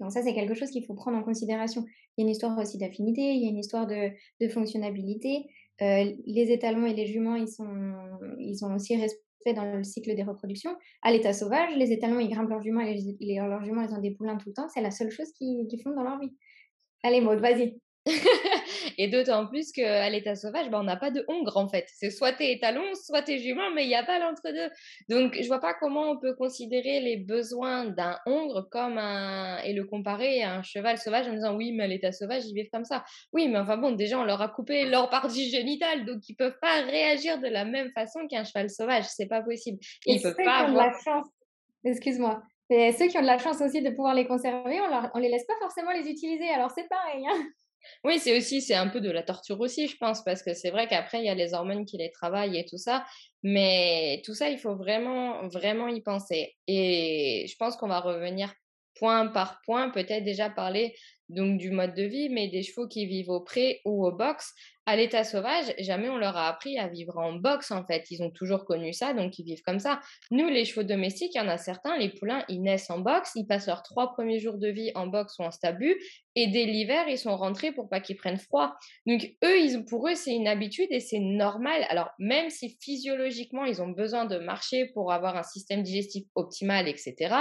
Donc 0.00 0.12
ça, 0.12 0.22
c'est 0.22 0.34
quelque 0.34 0.54
chose 0.54 0.70
qu'il 0.70 0.84
faut 0.84 0.94
prendre 0.94 1.18
en 1.18 1.22
considération. 1.22 1.84
Il 2.16 2.22
y 2.22 2.24
a 2.24 2.26
une 2.26 2.32
histoire 2.32 2.56
aussi 2.58 2.78
d'affinité, 2.78 3.22
il 3.22 3.42
y 3.42 3.46
a 3.46 3.50
une 3.50 3.58
histoire 3.58 3.86
de, 3.86 4.10
de 4.40 4.48
fonctionnabilité. 4.48 5.46
les 5.80 6.52
étalements 6.52 6.86
et 6.86 6.94
les 6.94 7.06
juments, 7.06 7.36
ils 7.36 7.48
sont, 7.48 7.92
ils 8.38 8.56
sont 8.56 8.72
aussi 8.74 8.96
dans 9.52 9.64
le 9.64 9.84
cycle 9.84 10.14
des 10.14 10.22
reproductions. 10.22 10.74
À 11.02 11.12
l'état 11.12 11.32
sauvage, 11.32 11.76
les 11.76 11.92
étalons, 11.92 12.18
ils 12.18 12.28
grimpent 12.28 12.48
leurs 12.48 12.62
juments 12.62 12.80
et 12.80 12.94
les, 12.94 13.16
ils 13.20 13.40
ont 13.40 14.00
des 14.00 14.12
poulains 14.12 14.36
tout 14.36 14.48
le 14.48 14.54
temps. 14.54 14.68
C'est 14.68 14.80
la 14.80 14.90
seule 14.90 15.10
chose 15.10 15.30
qu'ils 15.32 15.80
font 15.82 15.90
dans 15.90 16.02
leur 16.02 16.18
vie. 16.18 16.34
Allez, 17.02 17.20
Maud, 17.20 17.40
vas-y. 17.40 17.78
et 18.98 19.08
d'autant 19.08 19.46
plus 19.46 19.72
qu'à 19.72 20.08
l'état 20.10 20.34
sauvage, 20.34 20.68
bah, 20.70 20.78
on 20.80 20.84
n'a 20.84 20.96
pas 20.96 21.10
de 21.10 21.24
hongre 21.28 21.56
en 21.56 21.68
fait. 21.68 21.86
C'est 21.88 22.10
soit 22.10 22.32
tes 22.32 22.52
étalons, 22.52 22.94
soit 22.94 23.22
tes 23.22 23.38
juments, 23.38 23.70
mais 23.74 23.84
il 23.84 23.88
n'y 23.88 23.94
a 23.94 24.04
pas 24.04 24.18
l'entre-deux. 24.18 24.70
Donc 25.08 25.38
je 25.40 25.46
vois 25.46 25.60
pas 25.60 25.74
comment 25.74 26.10
on 26.10 26.18
peut 26.18 26.34
considérer 26.34 27.00
les 27.00 27.16
besoins 27.16 27.86
d'un 27.86 28.18
hongre 28.26 28.68
comme 28.70 28.98
un 28.98 29.58
et 29.62 29.72
le 29.72 29.84
comparer 29.84 30.42
à 30.42 30.56
un 30.56 30.62
cheval 30.62 30.98
sauvage 30.98 31.28
en 31.28 31.32
disant 31.32 31.56
oui, 31.56 31.72
mais 31.72 31.84
à 31.84 31.86
l'état 31.86 32.12
sauvage, 32.12 32.44
ils 32.46 32.54
vivent 32.54 32.70
comme 32.70 32.84
ça. 32.84 33.04
Oui, 33.32 33.48
mais 33.48 33.58
enfin 33.58 33.78
bon, 33.78 33.92
déjà 33.92 34.18
on 34.18 34.24
leur 34.24 34.42
a 34.42 34.48
coupé 34.48 34.84
leur 34.84 35.08
partie 35.08 35.48
génitale, 35.48 36.04
donc 36.04 36.28
ils 36.28 36.36
peuvent 36.36 36.58
pas 36.60 36.82
réagir 36.82 37.40
de 37.40 37.48
la 37.48 37.64
même 37.64 37.90
façon 37.92 38.26
qu'un 38.28 38.44
cheval 38.44 38.68
sauvage. 38.68 39.04
C'est 39.08 39.28
pas 39.28 39.42
possible. 39.42 39.78
Ils 40.04 40.20
peuvent 40.20 40.36
pas 40.36 40.66
avoir. 40.66 40.88
La 40.88 40.92
chance. 41.02 41.26
Excuse-moi. 41.84 42.42
Et 42.70 42.92
ceux 42.92 43.08
qui 43.08 43.18
ont 43.18 43.22
de 43.22 43.26
la 43.26 43.38
chance 43.38 43.60
aussi 43.60 43.82
de 43.82 43.90
pouvoir 43.90 44.14
les 44.14 44.26
conserver, 44.26 44.80
on, 44.80 44.88
leur, 44.88 45.10
on 45.14 45.18
les 45.18 45.28
laisse 45.28 45.46
pas 45.46 45.54
forcément 45.60 45.92
les 45.92 46.08
utiliser. 46.08 46.48
Alors 46.48 46.70
c'est 46.70 46.88
pareil. 46.88 47.24
Hein 47.26 47.46
oui, 48.04 48.18
c'est 48.18 48.36
aussi, 48.36 48.60
c'est 48.60 48.74
un 48.74 48.88
peu 48.88 49.00
de 49.00 49.10
la 49.10 49.22
torture 49.22 49.60
aussi, 49.60 49.88
je 49.88 49.96
pense, 49.96 50.22
parce 50.24 50.42
que 50.42 50.54
c'est 50.54 50.70
vrai 50.70 50.88
qu'après, 50.88 51.18
il 51.18 51.24
y 51.24 51.28
a 51.28 51.34
les 51.34 51.54
hormones 51.54 51.84
qui 51.86 51.96
les 51.96 52.10
travaillent 52.10 52.58
et 52.58 52.64
tout 52.64 52.78
ça. 52.78 53.04
Mais 53.42 54.22
tout 54.24 54.34
ça, 54.34 54.50
il 54.50 54.58
faut 54.58 54.74
vraiment, 54.74 55.46
vraiment 55.48 55.88
y 55.88 56.00
penser. 56.00 56.56
Et 56.66 57.46
je 57.48 57.56
pense 57.56 57.76
qu'on 57.76 57.88
va 57.88 58.00
revenir 58.00 58.52
point 58.94 59.26
par 59.28 59.60
point, 59.64 59.90
peut-être 59.90 60.24
déjà 60.24 60.50
parler 60.50 60.94
donc 61.28 61.58
du 61.58 61.70
mode 61.70 61.94
de 61.94 62.02
vie, 62.02 62.28
mais 62.28 62.48
des 62.48 62.62
chevaux 62.62 62.86
qui 62.86 63.06
vivent 63.06 63.30
au 63.30 63.40
pré 63.40 63.80
ou 63.84 64.06
au 64.06 64.12
box. 64.12 64.54
À 64.86 64.96
l'état 64.96 65.24
sauvage, 65.24 65.74
jamais 65.78 66.10
on 66.10 66.18
leur 66.18 66.36
a 66.36 66.46
appris 66.46 66.78
à 66.78 66.88
vivre 66.88 67.16
en 67.16 67.32
box 67.32 67.70
en 67.70 67.86
fait. 67.86 68.10
Ils 68.10 68.22
ont 68.22 68.30
toujours 68.30 68.66
connu 68.66 68.92
ça, 68.92 69.14
donc 69.14 69.38
ils 69.38 69.44
vivent 69.44 69.62
comme 69.62 69.78
ça. 69.78 70.00
Nous, 70.30 70.46
les 70.48 70.66
chevaux 70.66 70.82
domestiques, 70.82 71.34
il 71.34 71.38
y 71.38 71.40
en 71.40 71.48
a 71.48 71.56
certains, 71.56 71.96
les 71.96 72.10
poulains, 72.10 72.44
ils 72.48 72.60
naissent 72.60 72.90
en 72.90 72.98
box, 72.98 73.32
ils 73.34 73.46
passent 73.46 73.66
leurs 73.66 73.82
trois 73.82 74.12
premiers 74.12 74.38
jours 74.38 74.58
de 74.58 74.68
vie 74.68 74.92
en 74.94 75.06
box 75.06 75.38
ou 75.38 75.42
en 75.42 75.50
stabu, 75.50 75.96
et 76.36 76.48
dès 76.48 76.64
l'hiver, 76.64 77.08
ils 77.08 77.16
sont 77.16 77.36
rentrés 77.36 77.72
pour 77.72 77.88
pas 77.88 78.00
qu'ils 78.00 78.16
prennent 78.16 78.38
froid. 78.38 78.74
Donc 79.06 79.24
eux, 79.44 79.58
ils, 79.58 79.84
pour 79.84 80.08
eux, 80.08 80.14
c'est 80.14 80.34
une 80.34 80.48
habitude 80.48 80.88
et 80.90 81.00
c'est 81.00 81.20
normal. 81.20 81.86
Alors 81.88 82.10
même 82.18 82.50
si 82.50 82.76
physiologiquement, 82.80 83.64
ils 83.64 83.80
ont 83.80 83.88
besoin 83.88 84.24
de 84.24 84.36
marcher 84.38 84.86
pour 84.86 85.12
avoir 85.12 85.36
un 85.36 85.44
système 85.44 85.82
digestif 85.82 86.24
optimal, 86.34 86.88
etc., 86.88 87.34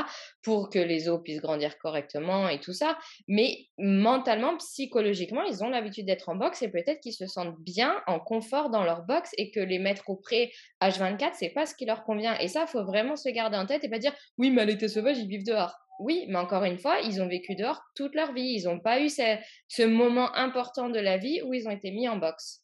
pour 0.44 0.70
que 0.70 0.80
les 0.80 1.10
os 1.10 1.22
puissent 1.22 1.42
grandir 1.42 1.78
correctement 1.78 2.48
et 2.48 2.60
tout 2.60 2.74
ça, 2.74 2.98
mais 3.28 3.68
mentalement, 3.78 4.56
psychologiquement, 4.58 5.44
ils 5.44 5.64
ont 5.64 5.70
l'habitude 5.70 6.06
d'être 6.06 6.30
en 6.30 6.36
box 6.36 6.62
et 6.62 6.70
peut-être 6.70 7.02
qu'ils 7.02 7.14
se 7.14 7.28
sentent 7.34 7.60
bien, 7.60 8.02
en 8.08 8.20
confort 8.20 8.70
dans 8.70 8.84
leur 8.84 9.04
box 9.04 9.32
et 9.38 9.52
que 9.52 9.60
les 9.60 9.80
mettre 9.80 10.10
au 10.10 10.16
pré 10.16 10.52
H24, 10.82 11.32
c'est 11.34 11.50
pas 11.50 11.66
ce 11.66 11.76
qui 11.76 11.86
leur 11.86 12.04
convient. 12.04 12.38
Et 12.40 12.48
ça, 12.48 12.68
faut 12.68 12.84
vraiment 12.84 13.16
se 13.16 13.30
garder 13.30 13.58
en 13.58 13.66
tête 13.66 13.84
et 13.84 13.90
pas 13.90 14.00
dire 14.00 14.14
oui, 14.38 14.52
mais 14.52 14.62
à 14.62 14.66
l'état 14.66 14.88
sauvage, 14.88 15.18
ils 15.18 15.28
vivent 15.28 15.46
dehors. 15.46 15.78
Oui, 16.00 16.26
mais 16.28 16.38
encore 16.38 16.64
une 16.64 16.80
fois, 16.80 17.00
ils 17.02 17.22
ont 17.22 17.28
vécu 17.28 17.56
dehors 17.56 17.82
toute 17.96 18.16
leur 18.16 18.34
vie. 18.34 18.56
Ils 18.58 18.66
n'ont 18.66 18.80
pas 18.80 19.00
eu 19.00 19.10
ce, 19.10 19.38
ce 19.68 19.84
moment 19.84 20.34
important 20.36 20.90
de 20.90 21.00
la 21.00 21.18
vie 21.18 21.42
où 21.44 21.54
ils 21.54 21.68
ont 21.68 21.72
été 21.72 21.92
mis 21.92 22.10
en 22.10 22.18
box. 22.18 22.63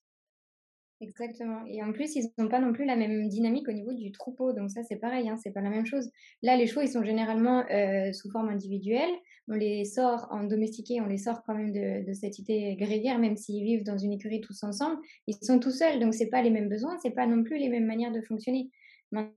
Exactement. 1.01 1.63
Et 1.65 1.81
en 1.81 1.93
plus, 1.93 2.15
ils 2.15 2.29
n'ont 2.37 2.49
pas 2.49 2.59
non 2.59 2.73
plus 2.73 2.83
la 2.83 2.97
même 2.97 3.29
dynamique 3.29 3.69
au 3.69 3.71
niveau 3.71 3.93
du 3.93 4.11
troupeau. 4.11 4.51
Donc 4.51 4.69
ça, 4.69 4.83
c'est 4.83 4.97
pareil, 4.97 5.29
hein, 5.29 5.37
c'est 5.41 5.51
pas 5.51 5.61
la 5.61 5.69
même 5.69 5.85
chose. 5.85 6.11
Là, 6.41 6.57
les 6.57 6.67
chevaux, 6.67 6.81
ils 6.81 6.89
sont 6.89 7.03
généralement 7.03 7.63
euh, 7.71 8.11
sous 8.11 8.29
forme 8.29 8.49
individuelle. 8.49 9.09
On 9.47 9.53
les 9.53 9.85
sort 9.85 10.27
en 10.29 10.43
domestiqué, 10.43 10.99
on 10.99 11.05
les 11.05 11.17
sort 11.17 11.43
quand 11.43 11.55
même 11.55 11.71
de, 11.71 12.13
cette 12.13 12.37
idée 12.37 12.75
grégaire, 12.77 13.17
même 13.17 13.37
s'ils 13.37 13.63
vivent 13.63 13.83
dans 13.83 13.97
une 13.97 14.11
écurie 14.11 14.41
tous 14.41 14.61
ensemble. 14.63 14.97
Ils 15.25 15.37
sont 15.41 15.59
tout 15.59 15.71
seuls, 15.71 15.99
donc 15.99 16.13
c'est 16.13 16.29
pas 16.29 16.41
les 16.41 16.49
mêmes 16.51 16.69
besoins, 16.69 16.97
c'est 17.01 17.11
pas 17.11 17.25
non 17.25 17.43
plus 17.43 17.57
les 17.57 17.69
mêmes 17.69 17.85
manières 17.85 18.11
de 18.11 18.21
fonctionner. 18.21 18.69
Maintenant, 19.11 19.33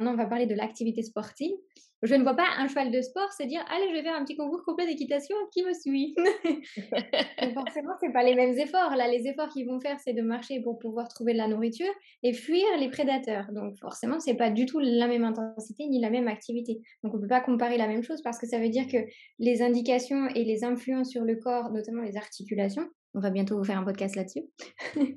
on 0.00 0.16
va 0.16 0.26
parler 0.26 0.46
de 0.46 0.54
l'activité 0.54 1.02
sportive. 1.02 1.52
Je 2.04 2.14
ne 2.14 2.22
vois 2.22 2.34
pas 2.34 2.46
un 2.58 2.68
cheval 2.68 2.90
de 2.90 3.00
sport 3.00 3.32
se 3.32 3.42
dire 3.44 3.64
allez, 3.70 3.88
je 3.88 3.94
vais 3.94 4.02
faire 4.02 4.14
un 4.14 4.24
petit 4.24 4.36
concours 4.36 4.62
complet 4.64 4.86
d'équitation, 4.86 5.34
qui 5.52 5.64
me 5.64 5.72
suit 5.72 6.14
Forcément, 7.54 7.94
c'est 8.00 8.12
pas 8.12 8.22
les 8.22 8.34
mêmes 8.34 8.58
efforts. 8.58 8.94
Là, 8.94 9.08
les 9.08 9.26
efforts 9.26 9.48
qu'ils 9.48 9.66
vont 9.66 9.80
faire, 9.80 9.98
c'est 10.00 10.12
de 10.12 10.22
marcher 10.22 10.60
pour 10.60 10.78
pouvoir 10.78 11.08
trouver 11.08 11.32
de 11.32 11.38
la 11.38 11.48
nourriture 11.48 11.92
et 12.22 12.32
fuir 12.32 12.64
les 12.78 12.90
prédateurs. 12.90 13.46
Donc, 13.52 13.78
forcément, 13.78 14.20
c'est 14.20 14.34
pas 14.34 14.50
du 14.50 14.66
tout 14.66 14.80
la 14.80 15.08
même 15.08 15.24
intensité 15.24 15.86
ni 15.86 16.00
la 16.00 16.10
même 16.10 16.28
activité. 16.28 16.80
Donc, 17.02 17.14
on 17.14 17.20
peut 17.20 17.26
pas 17.26 17.40
comparer 17.40 17.78
la 17.78 17.88
même 17.88 18.02
chose 18.02 18.22
parce 18.22 18.38
que 18.38 18.46
ça 18.46 18.58
veut 18.58 18.68
dire 18.68 18.86
que 18.86 18.98
les 19.38 19.62
indications 19.62 20.28
et 20.28 20.44
les 20.44 20.62
influences 20.62 21.10
sur 21.10 21.24
le 21.24 21.36
corps, 21.36 21.70
notamment 21.72 22.02
les 22.02 22.16
articulations, 22.16 22.86
on 23.14 23.20
va 23.20 23.30
bientôt 23.30 23.56
vous 23.56 23.64
faire 23.64 23.78
un 23.78 23.84
podcast 23.84 24.16
là-dessus, 24.16 24.42
euh, 24.96 25.12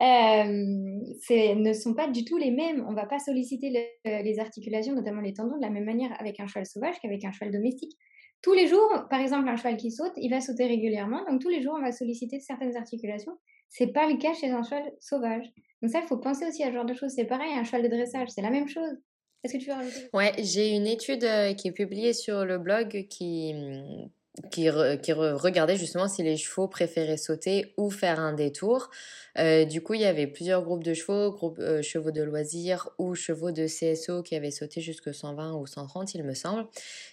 ne 0.00 1.72
sont 1.72 1.94
pas 1.94 2.08
du 2.08 2.24
tout 2.24 2.36
les 2.36 2.50
mêmes. 2.50 2.84
On 2.86 2.90
ne 2.90 2.96
va 2.96 3.06
pas 3.06 3.18
solliciter 3.18 3.70
les 4.04 4.38
articulations, 4.38 4.94
notamment 4.94 5.20
les 5.20 5.32
tendons, 5.32 5.56
de 5.56 5.62
la 5.62 5.70
même 5.70 5.84
manière 5.84 6.14
avec 6.20 6.40
un 6.40 6.46
cheval 6.46 6.66
sauvage 6.66 6.96
qu'avec 7.00 7.24
un 7.24 7.32
cheval 7.32 7.52
domestique. 7.52 7.96
Tous 8.42 8.52
les 8.52 8.66
jours, 8.66 9.06
par 9.10 9.20
exemple, 9.20 9.48
un 9.48 9.56
cheval 9.56 9.76
qui 9.76 9.90
saute, 9.90 10.12
il 10.16 10.30
va 10.30 10.40
sauter 10.40 10.66
régulièrement, 10.66 11.24
donc 11.28 11.40
tous 11.40 11.48
les 11.48 11.62
jours, 11.62 11.74
on 11.78 11.82
va 11.82 11.92
solliciter 11.92 12.40
certaines 12.40 12.76
articulations. 12.76 13.32
C'est 13.68 13.88
pas 13.88 14.08
le 14.08 14.18
cas 14.18 14.34
chez 14.34 14.50
un 14.50 14.62
cheval 14.62 14.92
sauvage. 15.00 15.46
Donc 15.82 15.90
ça, 15.90 16.00
il 16.00 16.06
faut 16.06 16.18
penser 16.18 16.46
aussi 16.46 16.62
à 16.62 16.68
ce 16.68 16.72
genre 16.72 16.84
de 16.84 16.94
choses. 16.94 17.12
C'est 17.14 17.24
pareil, 17.24 17.52
un 17.52 17.64
cheval 17.64 17.82
de 17.82 17.88
dressage, 17.88 18.28
c'est 18.28 18.42
la 18.42 18.50
même 18.50 18.68
chose. 18.68 18.96
Est-ce 19.42 19.54
que 19.54 19.58
tu 19.58 19.68
veux 19.68 19.74
rajouter? 19.74 20.08
Ouais, 20.12 20.32
j'ai 20.38 20.74
une 20.74 20.86
étude 20.86 21.24
euh, 21.24 21.54
qui 21.54 21.68
est 21.68 21.72
publiée 21.72 22.12
sur 22.12 22.44
le 22.44 22.58
blog 22.58 23.06
qui, 23.08 23.54
qui, 24.50 24.70
regardait 24.70 25.76
justement 25.76 26.08
si 26.08 26.22
les 26.22 26.36
chevaux 26.36 26.68
préféraient 26.68 27.16
sauter 27.16 27.72
ou 27.76 27.90
faire 27.90 28.20
un 28.20 28.32
détour. 28.32 28.90
Euh, 29.38 29.64
du 29.64 29.82
coup, 29.82 29.94
il 29.94 30.00
y 30.00 30.06
avait 30.06 30.26
plusieurs 30.26 30.62
groupes 30.62 30.82
de 30.82 30.94
chevaux, 30.94 31.54
euh, 31.58 31.82
chevaux 31.82 32.10
de 32.10 32.22
loisirs 32.22 32.88
ou 32.98 33.14
chevaux 33.14 33.50
de 33.50 33.66
CSO 33.66 34.22
qui 34.22 34.34
avaient 34.34 34.50
sauté 34.50 34.80
jusque 34.80 35.14
120 35.14 35.54
ou 35.54 35.66
130, 35.66 36.14
il 36.14 36.24
me 36.24 36.34
semble. 36.34 36.66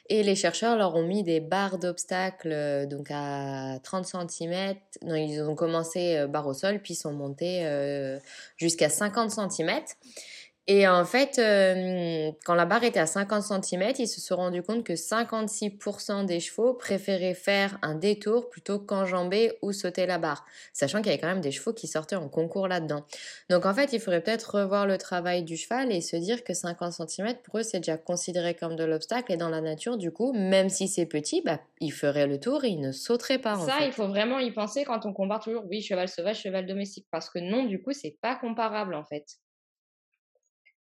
Et 0.09 0.23
les 0.23 0.35
chercheurs 0.35 0.77
leur 0.77 0.95
ont 0.95 1.05
mis 1.05 1.23
des 1.23 1.39
barres 1.39 1.79
d'obstacles 1.79 2.51
euh, 2.51 2.85
donc 2.85 3.07
à 3.09 3.79
30 3.83 4.05
cm. 4.05 4.75
Non, 5.01 5.15
ils 5.15 5.41
ont 5.41 5.55
commencé 5.55 6.25
barre 6.29 6.47
au 6.47 6.53
sol, 6.53 6.81
puis 6.81 6.95
sont 6.95 7.13
montés 7.13 7.67
jusqu'à 8.57 8.89
50 8.89 9.31
cm. 9.51 9.81
Et 10.67 10.87
en 10.87 11.03
fait, 11.03 11.39
euh, 11.39 12.31
quand 12.45 12.53
la 12.53 12.65
barre 12.65 12.85
était 12.85 12.99
à 12.99 13.05
50 13.05 13.43
cm, 13.43 13.91
ils 13.99 14.07
se 14.07 14.21
sont 14.21 14.37
rendus 14.37 14.63
compte 14.63 14.85
que 14.85 14.95
56% 14.95 16.25
des 16.25 16.39
chevaux 16.39 16.73
préféraient 16.73 17.33
faire 17.33 17.77
un 17.81 17.95
détour 17.95 18.49
plutôt 18.49 18.79
qu'enjamber 18.79 19.57
ou 19.61 19.73
sauter 19.73 20.05
la 20.05 20.19
barre, 20.19 20.45
sachant 20.71 20.99
qu'il 20.99 21.07
y 21.07 21.09
avait 21.09 21.19
quand 21.19 21.27
même 21.27 21.41
des 21.41 21.51
chevaux 21.51 21.73
qui 21.73 21.87
sortaient 21.87 22.15
en 22.15 22.29
concours 22.29 22.69
là-dedans. 22.69 23.03
Donc 23.49 23.65
en 23.65 23.73
fait, 23.73 23.91
il 23.91 23.99
faudrait 23.99 24.21
peut-être 24.21 24.61
revoir 24.61 24.87
le 24.87 24.97
travail 24.97 25.43
du 25.43 25.57
cheval 25.57 25.91
et 25.91 25.99
se 25.99 26.15
dire 26.15 26.45
que 26.45 26.53
50 26.53 26.93
cm, 27.09 27.35
pour 27.43 27.57
eux, 27.57 27.63
c'est 27.63 27.81
déjà 27.81 27.97
considéré 27.97 28.55
comme 28.55 28.77
de 28.77 28.85
l'obstacle. 28.85 29.33
Et 29.33 29.37
dans 29.37 29.49
la 29.49 29.59
nature, 29.59 29.97
du 29.97 30.11
coup, 30.11 30.31
même 30.31 30.69
si 30.69 30.87
c'est 30.87 31.05
petit, 31.05 31.41
bah, 31.41 31.59
il 31.81 31.91
ferait 31.91 32.25
le 32.25 32.39
tour 32.39 32.63
et 32.63 32.69
il 32.69 32.79
ne 32.79 32.93
sauterait 32.93 33.39
pas. 33.39 33.59
Ça, 33.59 33.85
il 33.85 33.91
faut 33.91 34.07
vraiment 34.07 34.39
y 34.39 34.51
penser 34.51 34.85
quand 34.85 35.05
on 35.05 35.11
compare 35.11 35.41
toujours, 35.41 35.65
oui, 35.69 35.81
cheval 35.81 36.07
sauvage, 36.07 36.39
cheval 36.39 36.65
domestique, 36.65 37.07
parce 37.11 37.29
que 37.29 37.39
non, 37.39 37.65
du 37.65 37.81
coup, 37.81 37.91
c'est 37.91 38.17
pas 38.21 38.37
comparable 38.37 38.95
en 38.95 39.03
fait. 39.03 39.25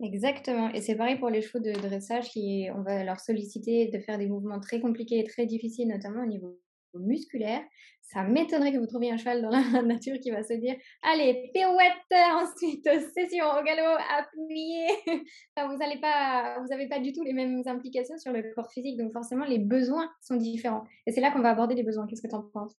Exactement. 0.01 0.71
Et 0.71 0.81
c'est 0.81 0.95
pareil 0.95 1.17
pour 1.19 1.29
les 1.29 1.43
chevaux 1.43 1.63
de 1.63 1.73
dressage 1.73 2.31
qui, 2.31 2.69
on 2.75 2.83
va 2.83 3.03
leur 3.03 3.19
solliciter 3.19 3.89
de 3.89 3.99
faire 3.99 4.19
des 4.19 4.27
mouvements 4.27 4.61
très 4.61 4.81
compliqués 4.81 5.19
et 5.19 5.25
très 5.25 5.47
difficiles, 5.47 5.89
notamment 5.89 6.23
au 6.23 6.27
niveau 6.27 6.61
musculaire. 6.95 7.63
Ça 8.01 8.23
m'étonnerait 8.23 8.73
que 8.73 8.79
vous 8.79 8.87
trouviez 8.87 9.11
un 9.11 9.17
cheval 9.17 9.43
dans 9.43 9.51
la 9.51 9.61
nature 9.83 10.19
qui 10.21 10.31
va 10.31 10.43
se 10.43 10.55
dire 10.55 10.77
Allez, 11.03 11.51
pirouette, 11.53 11.93
ensuite 12.33 12.85
session 13.13 13.45
au 13.45 13.63
galop, 13.65 14.01
appuyé. 14.17 14.87
enfin, 15.57 15.69
vous 15.69 15.77
n'avez 15.77 15.99
pas, 16.01 16.59
pas 16.89 17.01
du 17.01 17.13
tout 17.13 17.23
les 17.23 17.33
mêmes 17.35 17.63
implications 17.67 18.17
sur 18.19 18.33
le 18.33 18.55
corps 18.55 18.71
physique, 18.71 18.99
donc 18.99 19.13
forcément 19.13 19.45
les 19.45 19.59
besoins 19.59 20.11
sont 20.23 20.37
différents. 20.37 20.85
Et 21.07 21.13
c'est 21.13 21.21
là 21.21 21.31
qu'on 21.33 21.43
va 21.43 21.51
aborder 21.51 21.75
les 21.75 21.83
besoins. 21.83 22.07
Qu'est-ce 22.07 22.23
que 22.23 22.29
tu 22.29 22.35
en 22.35 22.43
penses? 22.43 22.77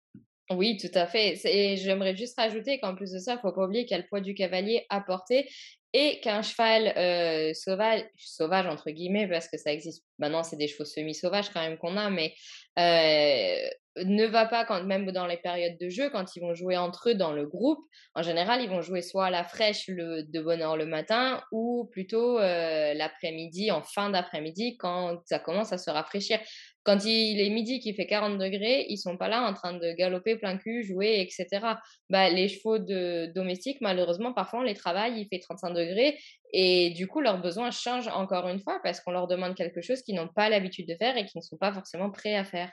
Oui, 0.52 0.78
tout 0.78 0.92
à 0.98 1.06
fait. 1.06 1.40
Et 1.46 1.78
j'aimerais 1.78 2.16
juste 2.16 2.40
rajouter 2.40 2.80
qu'en 2.80 2.96
plus 2.96 3.12
de 3.12 3.20
ça, 3.20 3.34
il 3.34 3.36
ne 3.36 3.42
faut 3.42 3.52
pas 3.52 3.66
oublier 3.66 3.86
qu'il 3.86 3.96
y 3.96 4.00
a 4.00 4.02
le 4.02 4.08
poids 4.08 4.22
du 4.22 4.34
cavalier 4.34 4.86
à 4.90 5.02
porter 5.02 5.50
et 5.94 6.20
qu'un 6.22 6.42
cheval 6.42 6.94
euh, 6.98 7.54
sauvage, 7.54 8.04
sauvage 8.18 8.68
entre 8.68 8.92
guillemets, 8.92 9.28
parce 9.28 9.48
que 9.48 9.58
ça 9.58 9.72
existe 9.72 10.06
maintenant, 10.20 10.44
c'est 10.44 10.56
des 10.56 10.68
chevaux 10.68 10.86
semi-sauvages 10.86 11.50
quand 11.50 11.62
même 11.62 11.78
qu'on 11.78 11.98
a, 11.98 12.10
mais 12.10 12.34
euh, 12.78 13.70
ne 14.06 14.26
va 14.26 14.46
pas 14.46 14.66
quand 14.66 14.84
même 14.84 15.12
dans 15.12 15.26
les 15.26 15.38
périodes 15.38 15.78
de 15.80 15.90
jeu, 15.90 16.10
quand 16.10 16.36
ils 16.36 16.40
vont 16.40 16.54
jouer 16.54 16.78
entre 16.78 17.10
eux 17.10 17.16
dans 17.16 17.34
le 17.34 17.46
groupe. 17.46 17.80
En 18.16 18.22
général, 18.22 18.62
ils 18.62 18.70
vont 18.70 18.82
jouer 18.82 19.02
soit 19.02 19.28
à 19.28 19.30
la 19.30 19.44
fraîche 19.44 19.88
le, 19.88 20.24
de 20.24 20.42
bonne 20.42 20.62
heure 20.62 20.78
le 20.78 20.86
matin, 20.86 21.42
ou 21.52 21.90
plutôt 21.92 22.40
euh, 22.40 22.94
l'après-midi, 22.94 23.72
en 23.72 23.82
fin 23.82 24.10
d'après-midi, 24.10 24.78
quand 24.78 25.20
ça 25.26 25.40
commence 25.40 25.74
à 25.74 25.78
se 25.78 25.90
rafraîchir. 25.90 26.40
Quand 26.84 27.06
il 27.06 27.40
est 27.40 27.50
midi 27.50 27.80
qui 27.80 27.94
fait 27.94 28.08
40 28.08 28.38
degrés, 28.38 28.86
ils 28.90 28.98
sont 28.98 29.18
pas 29.18 29.28
là 29.28 29.44
en 29.48 29.54
train 29.54 29.74
de 29.74 29.92
galoper 29.94 30.38
plein 30.38 30.58
cul, 30.58 30.84
jouer, 30.84 31.20
etc. 31.20 31.76
Bah, 32.10 32.30
les 32.30 32.48
chevaux 32.48 32.80
de 32.80 33.32
domestiques, 33.36 33.80
malheureusement, 33.82 34.34
parfois 34.34 34.62
on 34.62 34.64
les 34.64 34.74
travaille, 34.74 35.20
il 35.20 35.28
fait 35.28 35.40
35 35.40 35.72
degrés 35.72 36.18
et 36.52 36.90
du 36.92 37.08
coup 37.08 37.22
leurs 37.22 37.42
besoins 37.42 37.70
changent 37.70 38.08
encore 38.08 38.48
une 38.48 38.60
fois 38.60 38.80
parce 38.84 39.02
qu'on 39.02 39.12
leur 39.12 39.28
demande 39.28 39.56
quelque 39.56 39.82
chose 39.82 40.02
qu'ils 40.02 40.16
n'ont 40.16 40.30
pas 40.30 40.50
l'habitude 40.50 40.88
de 40.88 40.96
faire 40.96 41.16
et 41.18 41.26
qu'ils 41.26 41.40
ne 41.40 41.44
sont 41.44 41.58
pas 41.58 41.74
forcément 41.74 42.10
prêts 42.10 42.36
à 42.36 42.44
faire. 42.44 42.72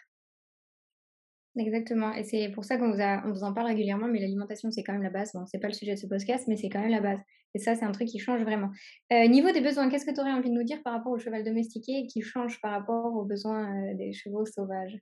Exactement. 1.59 2.13
Et 2.13 2.23
c'est 2.23 2.51
pour 2.51 2.65
ça 2.65 2.77
qu'on 2.77 2.91
vous, 2.91 3.33
vous 3.33 3.43
en 3.43 3.55
parle 3.55 3.69
régulièrement, 3.69 4.09
mais 4.09 4.21
l'alimentation, 4.21 4.71
c'est 4.71 4.83
quand 4.83 4.93
même 4.93 5.03
la 5.03 5.11
base. 5.11 5.33
Bon, 5.33 5.47
c'est 5.47 5.59
pas 5.59 5.69
le 5.69 5.73
sujet 5.73 5.95
de 5.95 5.99
ce 5.99 6.07
podcast, 6.07 6.45
mais 6.49 6.57
c'est 6.57 6.69
quand 6.69 6.81
même 6.81 6.91
la 6.91 7.01
base. 7.01 7.19
Et 7.55 7.59
ça, 7.59 7.75
c'est 7.75 7.85
un 7.85 7.93
truc 7.93 8.09
qui 8.09 8.19
change 8.19 8.43
vraiment. 8.43 8.71
Euh, 9.13 9.27
niveau 9.29 9.51
des 9.51 9.63
besoins, 9.63 9.89
qu'est-ce 9.89 10.05
que 10.05 10.15
tu 10.15 10.21
aurais 10.21 10.33
envie 10.33 10.51
de 10.51 10.55
nous 10.55 10.65
dire 10.65 10.83
par 10.83 10.93
rapport 10.93 11.13
au 11.13 11.19
cheval 11.19 11.45
domestiqué 11.45 12.07
qui 12.07 12.21
change 12.21 12.61
par 12.61 12.73
rapport 12.73 13.15
aux 13.15 13.25
besoins 13.25 13.65
euh, 13.65 13.95
des 13.95 14.13
chevaux 14.13 14.45
sauvages? 14.45 14.99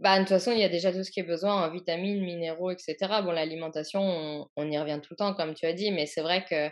Bah, 0.00 0.16
de 0.16 0.22
toute 0.22 0.30
façon, 0.30 0.50
il 0.50 0.58
y 0.58 0.64
a 0.64 0.68
déjà 0.68 0.92
tout 0.92 1.04
ce 1.04 1.12
qui 1.12 1.20
est 1.20 1.24
besoin 1.24 1.64
en 1.64 1.70
vitamines, 1.70 2.24
minéraux, 2.24 2.72
etc. 2.72 2.96
Bon, 3.22 3.30
l'alimentation, 3.30 4.00
on, 4.00 4.48
on, 4.56 4.68
y 4.68 4.76
revient 4.76 4.98
tout 5.00 5.12
le 5.12 5.16
temps, 5.16 5.34
comme 5.34 5.54
tu 5.54 5.64
as 5.64 5.72
dit, 5.72 5.92
mais 5.92 6.06
c'est 6.06 6.22
vrai 6.22 6.44
que 6.50 6.68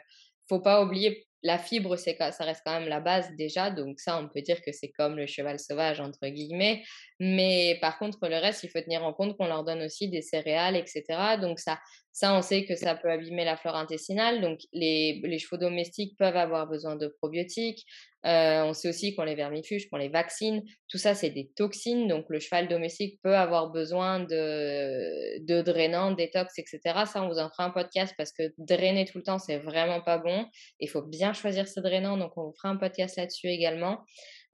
faut 0.48 0.58
pas 0.58 0.82
oublier 0.82 1.28
la 1.42 1.58
fibre, 1.58 1.96
c'est 1.96 2.16
ça 2.18 2.44
reste 2.44 2.62
quand 2.64 2.78
même 2.78 2.88
la 2.88 3.00
base 3.00 3.30
déjà, 3.36 3.70
donc 3.70 3.98
ça, 3.98 4.18
on 4.18 4.28
peut 4.28 4.42
dire 4.42 4.60
que 4.62 4.72
c'est 4.72 4.90
comme 4.90 5.16
le 5.16 5.26
cheval 5.26 5.58
sauvage, 5.58 6.00
entre 6.00 6.26
guillemets. 6.28 6.82
Mais 7.18 7.78
par 7.80 7.98
contre, 7.98 8.18
le 8.28 8.36
reste, 8.36 8.62
il 8.62 8.70
faut 8.70 8.80
tenir 8.80 9.04
en 9.04 9.12
compte 9.12 9.36
qu'on 9.36 9.46
leur 9.46 9.64
donne 9.64 9.82
aussi 9.82 10.08
des 10.08 10.22
céréales, 10.22 10.76
etc. 10.76 11.02
Donc 11.40 11.58
ça, 11.58 11.78
ça, 12.12 12.34
on 12.34 12.42
sait 12.42 12.64
que 12.64 12.74
ça 12.74 12.94
peut 12.94 13.10
abîmer 13.10 13.44
la 13.44 13.56
flore 13.56 13.76
intestinale. 13.76 14.40
Donc 14.40 14.60
les, 14.72 15.20
les 15.22 15.38
chevaux 15.38 15.56
domestiques 15.56 16.16
peuvent 16.18 16.36
avoir 16.36 16.66
besoin 16.66 16.96
de 16.96 17.06
probiotiques. 17.06 17.84
Euh, 18.26 18.64
on 18.64 18.74
sait 18.74 18.88
aussi 18.88 19.14
qu'on 19.14 19.22
les 19.22 19.34
vermifuge, 19.34 19.88
qu'on 19.88 19.96
les 19.96 20.08
vaccine. 20.08 20.62
Tout 20.88 20.98
ça, 20.98 21.14
c'est 21.14 21.30
des 21.30 21.50
toxines. 21.56 22.08
Donc 22.08 22.26
le 22.28 22.40
cheval 22.40 22.68
domestique 22.68 23.20
peut 23.22 23.36
avoir 23.36 23.70
besoin 23.70 24.20
de, 24.20 25.38
de 25.44 25.62
drainants, 25.62 26.12
détox, 26.12 26.58
etc. 26.58 26.80
Ça, 27.06 27.22
on 27.22 27.28
vous 27.28 27.38
en 27.38 27.48
fera 27.48 27.64
un 27.64 27.70
podcast 27.70 28.12
parce 28.18 28.32
que 28.32 28.52
drainer 28.58 29.04
tout 29.04 29.18
le 29.18 29.24
temps, 29.24 29.38
c'est 29.38 29.58
vraiment 29.58 30.00
pas 30.00 30.18
bon. 30.18 30.46
Il 30.80 30.88
faut 30.90 31.02
bien 31.02 31.32
choisir 31.32 31.68
ce 31.68 31.80
drainant. 31.80 32.16
Donc 32.16 32.32
on 32.36 32.46
vous 32.46 32.54
fera 32.54 32.68
un 32.68 32.76
podcast 32.76 33.16
là-dessus 33.16 33.48
également. 33.48 34.00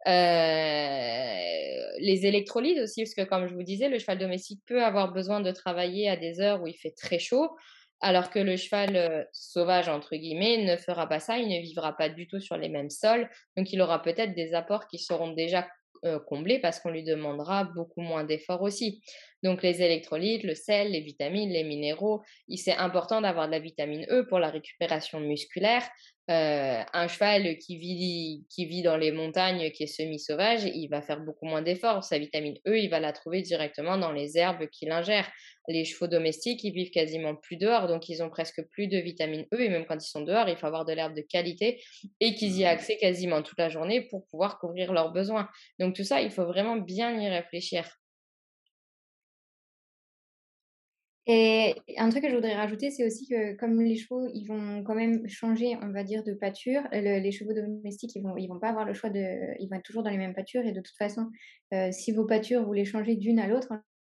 Euh, 0.06 1.76
les 1.98 2.26
électrolytes 2.26 2.78
aussi, 2.78 3.02
parce 3.02 3.14
que 3.14 3.22
comme 3.22 3.48
je 3.48 3.54
vous 3.54 3.62
disais, 3.62 3.88
le 3.88 3.98
cheval 3.98 4.18
domestique 4.18 4.62
peut 4.66 4.82
avoir 4.82 5.12
besoin 5.12 5.40
de 5.40 5.50
travailler 5.50 6.08
à 6.08 6.16
des 6.16 6.40
heures 6.40 6.62
où 6.62 6.66
il 6.66 6.76
fait 6.76 6.94
très 6.96 7.18
chaud, 7.18 7.56
alors 8.00 8.30
que 8.30 8.38
le 8.38 8.56
cheval 8.56 8.96
euh, 8.96 9.24
sauvage, 9.32 9.88
entre 9.88 10.14
guillemets, 10.14 10.58
ne 10.58 10.76
fera 10.76 11.08
pas 11.08 11.18
ça, 11.18 11.38
il 11.38 11.48
ne 11.48 11.60
vivra 11.60 11.96
pas 11.96 12.08
du 12.08 12.28
tout 12.28 12.40
sur 12.40 12.56
les 12.56 12.68
mêmes 12.68 12.90
sols, 12.90 13.28
donc 13.56 13.72
il 13.72 13.80
aura 13.80 14.02
peut-être 14.02 14.34
des 14.34 14.54
apports 14.54 14.86
qui 14.86 14.98
seront 14.98 15.32
déjà 15.32 15.66
euh, 16.04 16.20
comblés 16.20 16.58
parce 16.58 16.78
qu'on 16.78 16.90
lui 16.90 17.02
demandera 17.02 17.64
beaucoup 17.64 18.02
moins 18.02 18.22
d'efforts 18.22 18.62
aussi. 18.62 19.02
Donc 19.42 19.62
les 19.62 19.82
électrolytes, 19.82 20.44
le 20.44 20.54
sel, 20.54 20.92
les 20.92 21.00
vitamines, 21.00 21.50
les 21.50 21.64
minéraux, 21.64 22.22
c'est 22.54 22.76
important 22.76 23.20
d'avoir 23.22 23.46
de 23.46 23.52
la 23.52 23.58
vitamine 23.58 24.06
E 24.10 24.26
pour 24.28 24.38
la 24.38 24.50
récupération 24.50 25.20
musculaire. 25.20 25.82
Euh, 26.28 26.82
un 26.92 27.06
cheval 27.06 27.56
qui 27.58 27.78
vit, 27.78 28.44
qui 28.50 28.66
vit 28.66 28.82
dans 28.82 28.96
les 28.96 29.12
montagnes, 29.12 29.70
qui 29.70 29.84
est 29.84 29.86
semi-sauvage, 29.86 30.64
il 30.64 30.88
va 30.88 31.00
faire 31.00 31.20
beaucoup 31.20 31.46
moins 31.46 31.62
d'efforts. 31.62 32.02
Sa 32.02 32.18
vitamine 32.18 32.58
E, 32.66 32.76
il 32.78 32.90
va 32.90 32.98
la 32.98 33.12
trouver 33.12 33.42
directement 33.42 33.96
dans 33.96 34.10
les 34.10 34.36
herbes 34.36 34.66
qu'il 34.68 34.90
ingère. 34.90 35.30
Les 35.68 35.84
chevaux 35.84 36.08
domestiques, 36.08 36.64
ils 36.64 36.72
vivent 36.72 36.90
quasiment 36.90 37.36
plus 37.36 37.56
dehors, 37.56 37.86
donc 37.86 38.08
ils 38.08 38.24
ont 38.24 38.30
presque 38.30 38.60
plus 38.72 38.88
de 38.88 38.98
vitamine 38.98 39.46
E, 39.54 39.60
et 39.60 39.68
même 39.68 39.86
quand 39.86 40.02
ils 40.02 40.08
sont 40.08 40.22
dehors, 40.22 40.48
il 40.48 40.56
faut 40.56 40.66
avoir 40.66 40.84
de 40.84 40.92
l'herbe 40.92 41.14
de 41.14 41.22
qualité 41.22 41.80
et 42.18 42.34
qu'ils 42.34 42.56
y 42.56 42.62
aient 42.62 42.66
accès 42.66 42.96
quasiment 42.96 43.42
toute 43.42 43.58
la 43.58 43.68
journée 43.68 44.00
pour 44.00 44.26
pouvoir 44.26 44.58
couvrir 44.58 44.92
leurs 44.92 45.12
besoins. 45.12 45.48
Donc 45.78 45.94
tout 45.94 46.04
ça, 46.04 46.22
il 46.22 46.30
faut 46.32 46.46
vraiment 46.46 46.76
bien 46.76 47.20
y 47.20 47.28
réfléchir. 47.28 47.84
Et 51.28 51.74
un 51.98 52.08
truc 52.08 52.22
que 52.22 52.30
je 52.30 52.36
voudrais 52.36 52.54
rajouter, 52.54 52.90
c'est 52.90 53.04
aussi 53.04 53.26
que 53.26 53.56
comme 53.56 53.80
les 53.80 53.96
chevaux, 53.96 54.28
ils 54.32 54.46
vont 54.46 54.84
quand 54.84 54.94
même 54.94 55.26
changer, 55.28 55.76
on 55.82 55.90
va 55.90 56.04
dire, 56.04 56.22
de 56.22 56.32
pâture, 56.34 56.82
les 56.92 57.32
chevaux 57.32 57.52
domestiques, 57.52 58.14
ils 58.14 58.22
vont, 58.22 58.36
ils 58.36 58.46
vont 58.46 58.60
pas 58.60 58.68
avoir 58.68 58.84
le 58.84 58.94
choix 58.94 59.10
de, 59.10 59.60
ils 59.60 59.68
vont 59.68 59.76
être 59.76 59.82
toujours 59.82 60.04
dans 60.04 60.10
les 60.10 60.18
mêmes 60.18 60.34
pâtures. 60.34 60.64
Et 60.64 60.70
de 60.70 60.80
toute 60.80 60.96
façon, 60.96 61.26
euh, 61.74 61.90
si 61.90 62.12
vos 62.12 62.26
pâtures, 62.26 62.64
vous 62.64 62.72
les 62.72 62.84
changez 62.84 63.16
d'une 63.16 63.40
à 63.40 63.48
l'autre, 63.48 63.72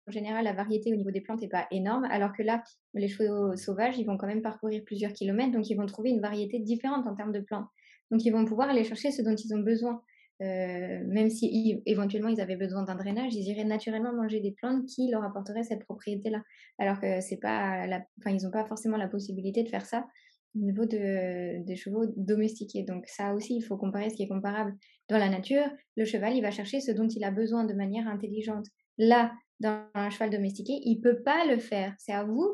en 0.07 0.11
général, 0.11 0.45
la 0.45 0.53
variété 0.53 0.93
au 0.93 0.95
niveau 0.95 1.11
des 1.11 1.19
plantes 1.19 1.41
n'est 1.41 1.49
pas 1.49 1.67
énorme. 1.69 2.05
Alors 2.05 2.31
que 2.31 2.43
là, 2.43 2.63
les 2.93 3.09
chevaux 3.09 3.57
sauvages, 3.57 3.97
ils 3.99 4.05
vont 4.05 4.15
quand 4.15 4.27
même 4.27 4.41
parcourir 4.41 4.81
plusieurs 4.85 5.11
kilomètres, 5.11 5.51
donc 5.51 5.69
ils 5.69 5.75
vont 5.75 5.85
trouver 5.85 6.11
une 6.11 6.21
variété 6.21 6.59
différente 6.59 7.07
en 7.07 7.15
termes 7.15 7.33
de 7.33 7.41
plantes. 7.41 7.67
Donc 8.09 8.23
ils 8.23 8.31
vont 8.31 8.45
pouvoir 8.45 8.69
aller 8.69 8.85
chercher 8.85 9.11
ce 9.11 9.21
dont 9.21 9.35
ils 9.35 9.53
ont 9.53 9.59
besoin. 9.59 10.01
Euh, 10.41 11.03
même 11.05 11.29
si 11.29 11.81
éventuellement 11.85 12.29
ils 12.29 12.41
avaient 12.41 12.55
besoin 12.55 12.83
d'un 12.83 12.95
drainage, 12.95 13.35
ils 13.35 13.47
iraient 13.47 13.63
naturellement 13.63 14.13
manger 14.13 14.39
des 14.39 14.51
plantes 14.51 14.85
qui 14.87 15.09
leur 15.09 15.23
apporteraient 15.23 15.63
cette 15.63 15.83
propriété-là. 15.83 16.41
Alors 16.79 16.99
que 16.99 17.21
c'est 17.21 17.37
pas, 17.37 17.85
enfin 18.19 18.31
ils 18.31 18.43
n'ont 18.43 18.51
pas 18.51 18.65
forcément 18.65 18.97
la 18.97 19.07
possibilité 19.07 19.61
de 19.63 19.69
faire 19.69 19.85
ça 19.85 20.07
au 20.55 20.59
niveau 20.59 20.85
de, 20.85 21.63
des 21.63 21.75
chevaux 21.75 22.05
domestiqués. 22.17 22.83
Donc 22.83 23.07
ça 23.07 23.33
aussi, 23.35 23.55
il 23.55 23.61
faut 23.61 23.77
comparer 23.77 24.09
ce 24.09 24.15
qui 24.15 24.23
est 24.23 24.27
comparable. 24.27 24.75
Dans 25.09 25.17
la 25.17 25.29
nature, 25.29 25.65
le 25.95 26.05
cheval, 26.05 26.35
il 26.35 26.41
va 26.41 26.51
chercher 26.51 26.81
ce 26.81 26.91
dont 26.91 27.07
il 27.07 27.23
a 27.23 27.31
besoin 27.31 27.63
de 27.63 27.73
manière 27.73 28.07
intelligente. 28.07 28.65
Là, 28.97 29.31
dans 29.59 29.85
un 29.93 30.09
cheval 30.09 30.31
domestiqué, 30.31 30.73
il 30.83 30.99
peut 31.01 31.21
pas 31.21 31.45
le 31.45 31.59
faire. 31.59 31.93
C'est 31.99 32.13
à 32.13 32.23
vous 32.23 32.53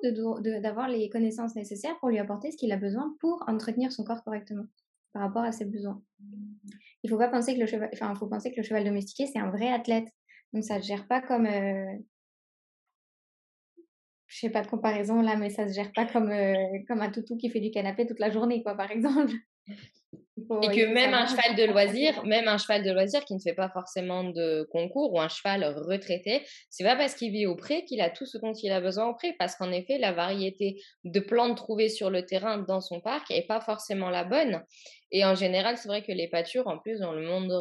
d'avoir 0.62 0.89
les 0.89 1.10
connaissances 1.10 1.56
nécessaires 1.56 1.98
pour 2.00 2.10
lui 2.10 2.20
apporter 2.20 2.51
ce 2.51 2.58
qu'il 2.58 2.72
a 2.72 2.77
besoin 2.77 3.15
pour 3.22 3.44
entretenir 3.48 3.91
son 3.91 4.03
corps 4.03 4.24
correctement 4.24 4.65
par 5.17 5.25
rapport 5.25 5.43
à 5.43 5.51
ses 5.51 5.65
besoins. 5.65 6.00
Il 7.01 7.09
faut 7.09 7.17
pas 7.17 7.27
penser 7.27 7.55
que 7.55 7.59
le 7.62 7.65
cheval, 7.65 7.89
enfin, 7.91 8.13
faut 8.13 8.27
penser 8.27 8.51
que 8.51 8.57
le 8.57 8.63
cheval 8.63 8.83
domestiqué, 8.83 9.25
c'est 9.25 9.39
un 9.39 9.50
vrai 9.50 9.67
athlète. 9.67 10.07
Donc, 10.53 10.63
ça 10.63 10.77
ne 10.77 10.83
gère 10.83 11.07
pas 11.07 11.21
comme, 11.21 11.47
euh... 11.47 11.97
je 14.27 14.39
sais 14.39 14.51
pas 14.51 14.62
de 14.62 14.67
comparaison 14.67 15.21
là, 15.21 15.36
mais 15.36 15.50
ça 15.50 15.67
se 15.67 15.74
gère 15.74 15.91
pas 15.91 16.05
comme, 16.05 16.29
euh, 16.29 16.53
comme 16.88 17.01
un 17.01 17.09
toutou 17.09 17.36
qui 17.36 17.50
fait 17.50 17.59
du 17.59 17.71
canapé 17.71 18.05
toute 18.05 18.19
la 18.19 18.29
journée, 18.29 18.62
quoi, 18.62 18.75
par 18.75 18.91
exemple. 18.91 19.33
Et 20.38 20.67
que 20.67 20.94
même 20.94 21.13
un 21.13 21.25
cheval 21.25 21.56
de 21.56 21.63
loisir, 21.63 22.24
même 22.24 22.48
un 22.48 22.58
cheval 22.58 22.84
de 22.84 22.91
loisir 22.91 23.25
qui 23.25 23.34
ne 23.34 23.39
fait 23.39 23.53
pas 23.53 23.70
forcément 23.70 24.24
de 24.24 24.67
concours 24.72 25.13
ou 25.13 25.20
un 25.20 25.29
cheval 25.29 25.63
retraité, 25.65 26.46
c'est 26.70 26.84
pas 26.84 26.96
parce 26.96 27.15
qu'il 27.15 27.32
vit 27.32 27.48
au 27.48 27.56
pré 27.56 27.86
qu'il 27.86 28.01
a 28.01 28.10
tout 28.10 28.25
ce 28.25 28.38
dont 28.38 28.53
il 28.53 28.72
a 28.72 28.79
besoin 28.79 29.08
au 29.08 29.15
pré, 29.15 29.36
parce 29.39 29.56
qu'en 29.56 29.72
effet, 29.72 29.98
la 29.98 30.12
variété 30.12 30.82
de 31.03 31.20
plantes 31.20 31.58
trouvées 31.58 31.89
sur 31.89 32.10
le 32.10 32.25
terrain 32.25 32.60
dans 32.60 32.82
son 32.82 33.01
parc 33.01 33.32
est 33.32 33.48
pas 33.48 33.62
forcément 33.62 34.10
la 34.10 34.24
bonne. 34.24 34.63
Et 35.12 35.24
en 35.24 35.36
général, 35.36 35.77
c'est 35.77 35.88
vrai 35.88 36.03
que 36.03 36.12
les 36.12 36.27
pâtures, 36.27 36.67
en 36.67 36.77
plus, 36.77 37.00
dans 37.00 37.13
le 37.13 37.25
monde, 37.25 37.51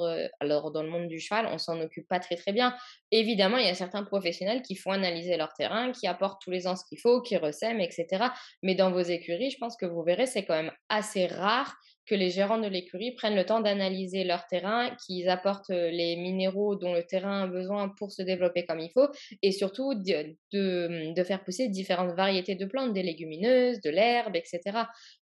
alors 0.41 0.73
dans 0.73 0.83
le 0.83 0.91
monde 0.91 1.07
du 1.07 1.21
cheval, 1.21 1.49
on 1.51 1.59
s'en 1.59 1.81
occupe 1.81 2.09
pas 2.09 2.19
très 2.19 2.35
très 2.35 2.53
bien. 2.53 2.77
Évidemment, 3.13 3.57
il 3.57 3.67
y 3.67 3.71
a 3.71 3.75
certains 3.75 4.03
professionnels 4.03 4.63
qui 4.63 4.75
font 4.75 4.91
analyser 4.91 5.37
leur 5.37 5.53
terrain, 5.55 5.93
qui 5.93 6.09
apportent 6.09 6.43
tous 6.43 6.51
les 6.51 6.67
ans 6.67 6.75
ce 6.75 6.85
qu'il 6.89 6.99
faut, 6.99 7.23
qui 7.23 7.37
ressèment, 7.37 7.81
etc. 7.81 8.27
Mais 8.63 8.75
dans 8.75 8.91
vos 8.91 9.01
écuries, 9.01 9.51
je 9.51 9.59
pense 9.59 9.77
que 9.77 9.87
vous 9.87 10.03
verrez, 10.03 10.27
c'est 10.27 10.45
quand 10.45 10.61
même 10.61 10.73
assez 10.89 11.27
rare 11.27 11.77
que 12.07 12.15
les 12.15 12.31
gérants 12.31 12.59
de 12.59 12.69
l'écurie 12.69 13.13
prennent 13.13 13.35
le 13.35 13.45
temps 13.45 13.61
d'analyser 13.61 14.25
leur 14.25 14.47
terrain, 14.47 14.91
qu'ils 15.05 15.29
apportent 15.29 15.71
euh, 15.71 15.91
les 15.91 16.17
minéraux 16.17 16.77
dont 16.77 16.95
le 16.95 17.03
terrain 17.03 17.43
a 17.43 17.47
besoin 17.47 17.89
pour 17.89 18.13
se 18.13 18.23
développer 18.23 18.65
comme 18.65 18.79
il 18.79 18.91
faut, 18.91 19.09
et 19.43 19.53
surtout 19.53 19.95
de, 19.95 20.37
de, 20.53 21.25
faire 21.25 21.43
pousser 21.43 21.69
différentes 21.69 22.15
variétés 22.15 22.55
de 22.55 22.65
plantes, 22.65 22.93
des 22.93 23.03
légumineuses, 23.03 23.81
de 23.81 23.91
l'herbe, 23.91 24.37
etc. 24.37 24.61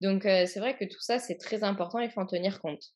Donc 0.01 0.25
euh, 0.25 0.47
c'est 0.47 0.61
vrai 0.61 0.77
que 0.77 0.85
tout 0.85 1.01
ça, 1.01 1.19
c'est 1.19 1.37
très 1.37 1.65
important, 1.65 1.99
il 1.99 2.11
faut 2.11 2.21
en 2.21 2.27
tenir 2.27 2.61
compte. 2.61 2.95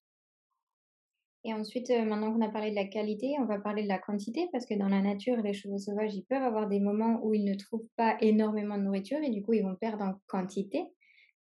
Et 1.44 1.52
ensuite, 1.52 1.90
euh, 1.90 2.04
maintenant 2.04 2.32
qu'on 2.32 2.46
a 2.46 2.50
parlé 2.50 2.70
de 2.70 2.76
la 2.76 2.86
qualité, 2.86 3.34
on 3.40 3.46
va 3.46 3.58
parler 3.58 3.82
de 3.82 3.88
la 3.88 3.98
quantité, 3.98 4.48
parce 4.52 4.64
que 4.64 4.74
dans 4.74 4.88
la 4.88 5.00
nature, 5.00 5.36
les 5.42 5.54
chevaux 5.54 5.78
sauvages, 5.78 6.14
ils 6.14 6.24
peuvent 6.24 6.42
avoir 6.42 6.68
des 6.68 6.78
moments 6.78 7.18
où 7.24 7.34
ils 7.34 7.44
ne 7.44 7.54
trouvent 7.54 7.88
pas 7.96 8.16
énormément 8.20 8.78
de 8.78 8.84
nourriture, 8.84 9.18
et 9.24 9.30
du 9.30 9.42
coup, 9.42 9.54
ils 9.54 9.64
vont 9.64 9.74
perdre 9.74 10.04
en 10.04 10.14
quantité 10.28 10.86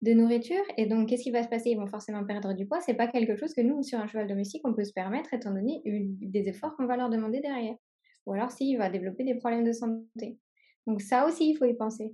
de 0.02 0.12
nourriture. 0.12 0.62
Et 0.76 0.86
donc, 0.86 1.08
qu'est-ce 1.08 1.22
qui 1.22 1.30
va 1.30 1.42
se 1.42 1.48
passer? 1.48 1.70
Ils 1.70 1.76
vont 1.76 1.86
forcément 1.86 2.24
perdre 2.24 2.54
du 2.54 2.66
poids. 2.66 2.80
C'est 2.80 2.94
pas 2.94 3.06
quelque 3.06 3.36
chose 3.36 3.54
que 3.54 3.60
nous, 3.60 3.82
sur 3.82 3.98
un 3.98 4.06
cheval 4.06 4.26
domestique, 4.26 4.62
on 4.64 4.74
peut 4.74 4.84
se 4.84 4.92
permettre, 4.92 5.34
étant 5.34 5.52
donné 5.52 5.82
des 5.84 6.48
efforts 6.48 6.76
qu'on 6.76 6.86
va 6.86 6.96
leur 6.96 7.10
demander 7.10 7.40
derrière. 7.40 7.74
Ou 8.26 8.32
alors, 8.32 8.50
s'il 8.50 8.78
va 8.78 8.88
développer 8.88 9.24
des 9.24 9.34
problèmes 9.34 9.64
de 9.64 9.72
santé. 9.72 10.38
Donc, 10.86 11.02
ça 11.02 11.26
aussi, 11.26 11.50
il 11.50 11.56
faut 11.56 11.66
y 11.66 11.74
penser. 11.74 12.12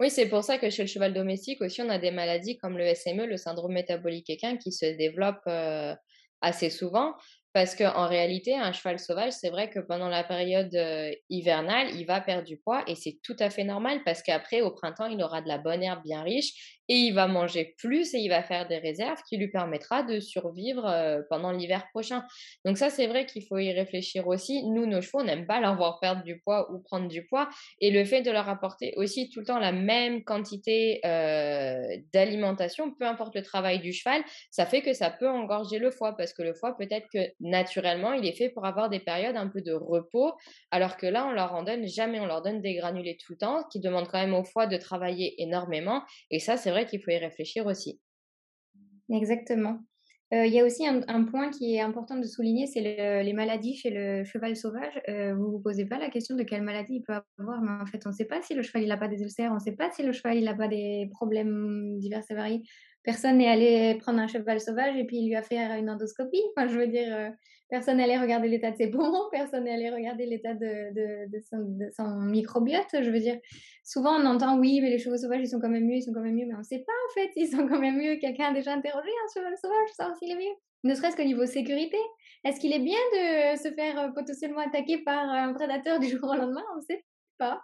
Oui, 0.00 0.10
c'est 0.10 0.28
pour 0.28 0.44
ça 0.44 0.58
que 0.58 0.68
chez 0.70 0.82
le 0.82 0.88
cheval 0.88 1.14
domestique 1.14 1.60
aussi, 1.62 1.80
on 1.82 1.88
a 1.88 1.98
des 1.98 2.10
maladies 2.10 2.58
comme 2.58 2.76
le 2.76 2.94
SME, 2.94 3.26
le 3.26 3.36
syndrome 3.36 3.72
métabolique 3.72 4.28
équin, 4.28 4.56
qui 4.56 4.72
se 4.72 4.84
développent 4.96 5.46
euh, 5.46 5.94
assez 6.40 6.70
souvent. 6.70 7.14
Parce 7.52 7.76
qu'en 7.76 8.08
réalité, 8.08 8.54
un 8.54 8.72
cheval 8.72 8.98
sauvage, 8.98 9.34
c'est 9.34 9.50
vrai 9.50 9.68
que 9.68 9.78
pendant 9.78 10.08
la 10.08 10.24
période 10.24 10.74
hivernale, 11.28 11.88
il 11.94 12.06
va 12.06 12.22
perdre 12.22 12.46
du 12.46 12.56
poids 12.56 12.82
et 12.86 12.94
c'est 12.94 13.18
tout 13.22 13.36
à 13.38 13.50
fait 13.50 13.64
normal 13.64 14.00
parce 14.06 14.22
qu'après, 14.22 14.62
au 14.62 14.70
printemps, 14.70 15.04
il 15.04 15.22
aura 15.22 15.42
de 15.42 15.48
la 15.48 15.58
bonne 15.58 15.82
herbe 15.82 16.02
bien 16.02 16.22
riche 16.22 16.80
et 16.88 16.94
il 16.94 17.12
va 17.12 17.26
manger 17.26 17.74
plus 17.78 18.14
et 18.14 18.18
il 18.18 18.28
va 18.28 18.42
faire 18.42 18.66
des 18.68 18.78
réserves 18.78 19.20
qui 19.28 19.36
lui 19.36 19.48
permettra 19.48 20.02
de 20.02 20.20
survivre 20.20 21.22
pendant 21.30 21.52
l'hiver 21.52 21.86
prochain. 21.90 22.24
Donc 22.64 22.78
ça, 22.78 22.90
c'est 22.90 23.06
vrai 23.06 23.26
qu'il 23.26 23.44
faut 23.46 23.58
y 23.58 23.72
réfléchir 23.72 24.26
aussi. 24.26 24.64
Nous, 24.64 24.86
nos 24.86 25.00
chevaux, 25.00 25.20
on 25.20 25.24
n'aime 25.24 25.46
pas 25.46 25.60
leur 25.60 25.76
voir 25.76 26.00
perdre 26.00 26.22
du 26.22 26.40
poids 26.40 26.72
ou 26.72 26.78
prendre 26.80 27.08
du 27.08 27.26
poids 27.26 27.48
et 27.80 27.90
le 27.90 28.04
fait 28.04 28.22
de 28.22 28.30
leur 28.30 28.48
apporter 28.48 28.94
aussi 28.96 29.30
tout 29.30 29.40
le 29.40 29.46
temps 29.46 29.58
la 29.58 29.72
même 29.72 30.24
quantité 30.24 31.00
d'alimentation, 32.12 32.92
peu 32.92 33.06
importe 33.06 33.34
le 33.34 33.42
travail 33.42 33.80
du 33.80 33.92
cheval, 33.92 34.22
ça 34.50 34.66
fait 34.66 34.82
que 34.82 34.92
ça 34.92 35.10
peut 35.10 35.28
engorger 35.28 35.78
le 35.78 35.90
foie 35.90 36.16
parce 36.16 36.32
que 36.32 36.42
le 36.42 36.54
foie, 36.54 36.76
peut-être 36.76 37.08
que 37.12 37.18
naturellement, 37.40 38.12
il 38.12 38.26
est 38.26 38.32
fait 38.32 38.48
pour 38.48 38.66
avoir 38.66 38.88
des 38.88 39.00
périodes 39.00 39.36
un 39.36 39.48
peu 39.48 39.62
de 39.62 39.72
repos, 39.72 40.32
alors 40.70 40.96
que 40.96 41.06
là, 41.06 41.26
on 41.26 41.32
leur 41.32 41.54
en 41.54 41.62
donne 41.62 41.86
jamais, 41.86 42.20
on 42.20 42.26
leur 42.26 42.42
donne 42.42 42.60
des 42.60 42.74
granulés 42.74 43.16
tout 43.16 43.32
le 43.32 43.38
temps, 43.38 43.62
qui 43.70 43.80
demandent 43.80 44.08
quand 44.08 44.20
même 44.20 44.34
au 44.34 44.44
foie 44.44 44.66
de 44.66 44.76
travailler 44.76 45.40
énormément. 45.42 46.02
Et 46.30 46.38
ça, 46.38 46.56
c'est 46.56 46.70
vrai 46.70 46.81
qu'il 46.84 47.00
faut 47.02 47.10
y 47.10 47.18
réfléchir 47.18 47.66
aussi. 47.66 48.00
Exactement. 49.10 49.80
il 50.30 50.52
y 50.52 50.60
a 50.60 50.64
aussi 50.64 50.86
un, 50.86 51.24
point 51.24 51.50
qui 51.50 51.74
est 51.74 51.80
important 51.80 52.16
de 52.16 52.24
souligner, 52.24 52.66
c'est 52.66 52.80
les 52.80 53.32
maladies 53.34 53.76
chez 53.76 53.90
le 53.90 54.24
cheval 54.24 54.56
sauvage. 54.56 55.00
vous 55.08 55.50
vous 55.50 55.60
posez 55.60 55.84
pas 55.84 55.98
la 55.98 56.08
question 56.08 56.36
de 56.36 56.42
quelle 56.42 56.62
maladie 56.62 56.96
il 56.96 57.02
peut 57.02 57.14
avoir, 57.38 57.60
mais 57.60 57.82
en 57.82 57.86
fait, 57.86 58.00
on 58.06 58.10
ne 58.10 58.14
sait 58.14 58.24
pas 58.24 58.40
si 58.40 58.54
le 58.54 58.62
cheval 58.62 58.84
il 58.84 58.92
a 58.92 58.96
pas 58.96 59.08
des 59.08 59.20
ulcères, 59.20 59.50
on 59.50 59.56
ne 59.56 59.60
sait 59.60 59.76
pas 59.76 59.90
si 59.90 60.02
le 60.02 60.12
cheval 60.12 60.38
il 60.38 60.48
a 60.48 60.54
pas 60.54 60.68
des 60.68 61.08
problèmes 61.12 61.98
divers 61.98 62.22
et 62.30 62.34
variés. 62.34 62.62
Personne 63.02 63.38
n'est 63.38 63.48
allé 63.48 63.96
prendre 63.96 64.20
un 64.20 64.28
cheval 64.28 64.60
sauvage 64.60 64.96
et 64.96 65.04
puis 65.04 65.18
il 65.18 65.26
lui 65.26 65.34
a 65.34 65.42
fait 65.42 65.58
une 65.58 65.90
endoscopie. 65.90 66.42
Je 66.56 66.78
veux 66.78 66.86
dire, 66.86 67.32
personne 67.72 68.00
allé 68.00 68.18
regarder 68.18 68.48
l'état 68.48 68.70
de 68.70 68.76
ses 68.76 68.88
poumons, 68.88 69.30
personne 69.30 69.66
allé 69.66 69.88
regarder 69.88 70.26
l'état 70.26 70.52
de, 70.52 71.38
son, 71.96 72.20
microbiote. 72.20 72.84
Je 72.92 73.08
veux 73.08 73.18
dire, 73.18 73.38
souvent 73.82 74.20
on 74.20 74.26
entend 74.26 74.58
oui, 74.58 74.82
mais 74.82 74.90
les 74.90 74.98
chevaux 74.98 75.16
sauvages 75.16 75.40
ils 75.40 75.48
sont 75.48 75.58
quand 75.58 75.70
même 75.70 75.86
mieux, 75.86 75.94
ils 75.94 76.02
sont 76.02 76.12
quand 76.12 76.20
même 76.20 76.34
mieux, 76.34 76.44
mais 76.46 76.54
on 76.54 76.58
ne 76.58 76.64
sait 76.64 76.84
pas 76.86 76.92
en 76.92 77.14
fait, 77.14 77.30
ils 77.34 77.48
sont 77.48 77.66
quand 77.66 77.80
même 77.80 77.96
mieux. 77.96 78.16
Quelqu'un 78.16 78.50
a 78.50 78.52
déjà 78.52 78.74
interrogé 78.74 79.08
un 79.08 79.32
cheval 79.32 79.56
sauvage, 79.56 79.88
savoir 79.96 80.14
s'il 80.18 80.30
est 80.32 80.36
mieux. 80.36 80.54
Ne 80.84 80.94
serait-ce 80.94 81.16
qu'au 81.16 81.24
niveau 81.24 81.46
sécurité. 81.46 81.96
Est-ce 82.44 82.60
qu'il 82.60 82.74
est 82.74 82.78
bien 82.78 82.98
de 83.14 83.56
se 83.56 83.72
faire 83.72 83.98
euh, 83.98 84.08
potentiellement 84.08 84.60
attaquer 84.60 84.98
par 84.98 85.30
un 85.30 85.54
prédateur 85.54 85.98
du 85.98 86.08
jour 86.08 86.24
au 86.24 86.34
lendemain? 86.34 86.64
On 86.74 86.76
ne 86.76 86.82
sait 86.82 87.02
pas. 87.38 87.62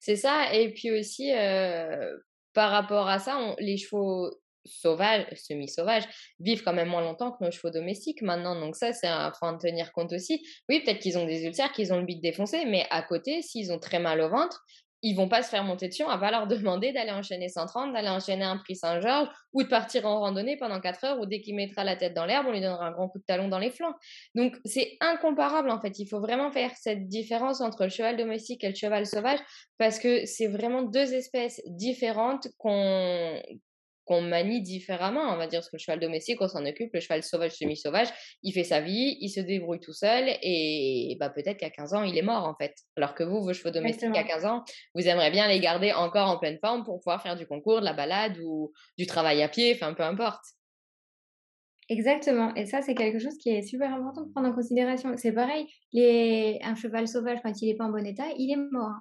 C'est 0.00 0.16
ça, 0.16 0.52
et 0.52 0.72
puis 0.72 0.90
aussi, 0.90 1.32
euh, 1.32 2.16
par 2.54 2.72
rapport 2.72 3.06
à 3.08 3.20
ça, 3.20 3.38
les 3.60 3.76
chevaux 3.76 4.32
sauvages, 4.66 5.26
semi-sauvages, 5.34 6.04
vivent 6.40 6.62
quand 6.62 6.74
même 6.74 6.88
moins 6.88 7.02
longtemps 7.02 7.32
que 7.32 7.44
nos 7.44 7.50
chevaux 7.50 7.70
domestiques 7.70 8.22
maintenant. 8.22 8.58
Donc 8.58 8.76
ça, 8.76 8.92
c'est 8.92 9.08
faut 9.38 9.46
en 9.46 9.58
tenir 9.58 9.92
compte 9.92 10.12
aussi. 10.12 10.44
Oui, 10.68 10.80
peut-être 10.80 11.00
qu'ils 11.00 11.18
ont 11.18 11.26
des 11.26 11.44
ulcères, 11.44 11.72
qu'ils 11.72 11.92
ont 11.92 11.98
le 11.98 12.04
bide 12.04 12.22
défoncé, 12.22 12.64
mais 12.66 12.86
à 12.90 13.02
côté, 13.02 13.42
s'ils 13.42 13.72
ont 13.72 13.78
très 13.78 13.98
mal 13.98 14.20
au 14.20 14.28
ventre, 14.28 14.64
ils 15.02 15.14
vont 15.14 15.28
pas 15.28 15.42
se 15.42 15.50
faire 15.50 15.62
monter 15.62 15.88
dessus, 15.88 16.02
on 16.02 16.16
va 16.16 16.30
leur 16.30 16.46
demander 16.48 16.92
d'aller 16.92 17.12
enchaîner 17.12 17.48
130, 17.48 17.92
d'aller 17.92 18.08
enchaîner 18.08 18.44
un 18.44 18.56
prix 18.56 18.76
Saint-Georges 18.76 19.28
ou 19.52 19.62
de 19.62 19.68
partir 19.68 20.06
en 20.06 20.20
randonnée 20.20 20.56
pendant 20.56 20.80
4 20.80 21.04
heures 21.04 21.20
ou 21.20 21.26
dès 21.26 21.40
qu'il 21.40 21.54
mettra 21.54 21.84
la 21.84 21.96
tête 21.96 22.14
dans 22.14 22.26
l'herbe, 22.26 22.46
on 22.48 22.52
lui 22.52 22.60
donnera 22.60 22.86
un 22.86 22.92
grand 22.92 23.08
coup 23.08 23.18
de 23.18 23.24
talon 23.24 23.48
dans 23.48 23.58
les 23.58 23.70
flancs. 23.70 23.94
Donc 24.34 24.56
c'est 24.64 24.96
incomparable 25.00 25.70
en 25.70 25.80
fait, 25.80 25.98
il 25.98 26.06
faut 26.06 26.20
vraiment 26.20 26.50
faire 26.50 26.72
cette 26.76 27.08
différence 27.08 27.60
entre 27.60 27.84
le 27.84 27.90
cheval 27.90 28.16
domestique 28.16 28.64
et 28.64 28.68
le 28.68 28.74
cheval 28.74 29.06
sauvage 29.06 29.38
parce 29.78 29.98
que 29.98 30.26
c'est 30.26 30.48
vraiment 30.48 30.82
deux 30.82 31.14
espèces 31.14 31.60
différentes 31.66 32.48
qu'on 32.58 33.40
qu'on 34.06 34.22
manie 34.22 34.62
différemment, 34.62 35.32
on 35.32 35.36
va 35.36 35.48
dire, 35.48 35.58
parce 35.58 35.68
que 35.68 35.76
le 35.76 35.80
cheval 35.80 36.00
domestique, 36.00 36.40
on 36.40 36.48
s'en 36.48 36.64
occupe, 36.64 36.94
le 36.94 37.00
cheval 37.00 37.22
sauvage, 37.22 37.52
semi-sauvage, 37.52 38.08
il 38.42 38.52
fait 38.52 38.64
sa 38.64 38.80
vie, 38.80 39.18
il 39.20 39.28
se 39.28 39.40
débrouille 39.40 39.80
tout 39.80 39.92
seul, 39.92 40.28
et 40.42 41.16
bah, 41.18 41.28
peut-être 41.28 41.58
qu'à 41.58 41.70
15 41.70 41.92
ans, 41.92 42.02
il 42.04 42.16
est 42.16 42.22
mort, 42.22 42.44
en 42.44 42.54
fait. 42.54 42.74
Alors 42.96 43.14
que 43.14 43.24
vous, 43.24 43.42
vos 43.42 43.52
chevaux 43.52 43.70
domestiques, 43.70 44.16
à 44.16 44.22
15 44.22 44.44
ans, 44.46 44.64
vous 44.94 45.06
aimeriez 45.06 45.30
bien 45.30 45.48
les 45.48 45.58
garder 45.58 45.92
encore 45.92 46.28
en 46.28 46.38
pleine 46.38 46.58
forme 46.60 46.84
pour 46.84 47.00
pouvoir 47.00 47.20
faire 47.20 47.36
du 47.36 47.46
concours, 47.46 47.80
de 47.80 47.84
la 47.84 47.92
balade 47.94 48.38
ou 48.44 48.72
du 48.96 49.06
travail 49.06 49.42
à 49.42 49.48
pied, 49.48 49.74
enfin, 49.74 49.92
peu 49.92 50.04
importe. 50.04 50.44
Exactement, 51.88 52.54
et 52.54 52.66
ça, 52.66 52.82
c'est 52.82 52.94
quelque 52.94 53.18
chose 53.18 53.36
qui 53.38 53.50
est 53.50 53.62
super 53.62 53.92
important 53.92 54.22
de 54.22 54.30
prendre 54.32 54.48
en 54.48 54.52
considération. 54.52 55.12
C'est 55.16 55.32
pareil, 55.32 55.66
les... 55.92 56.58
un 56.62 56.76
cheval 56.76 57.08
sauvage, 57.08 57.38
quand 57.42 57.60
il 57.60 57.68
n'est 57.68 57.76
pas 57.76 57.84
en 57.84 57.90
bon 57.90 58.04
état, 58.06 58.26
il 58.38 58.52
est 58.52 58.70
mort. 58.72 59.00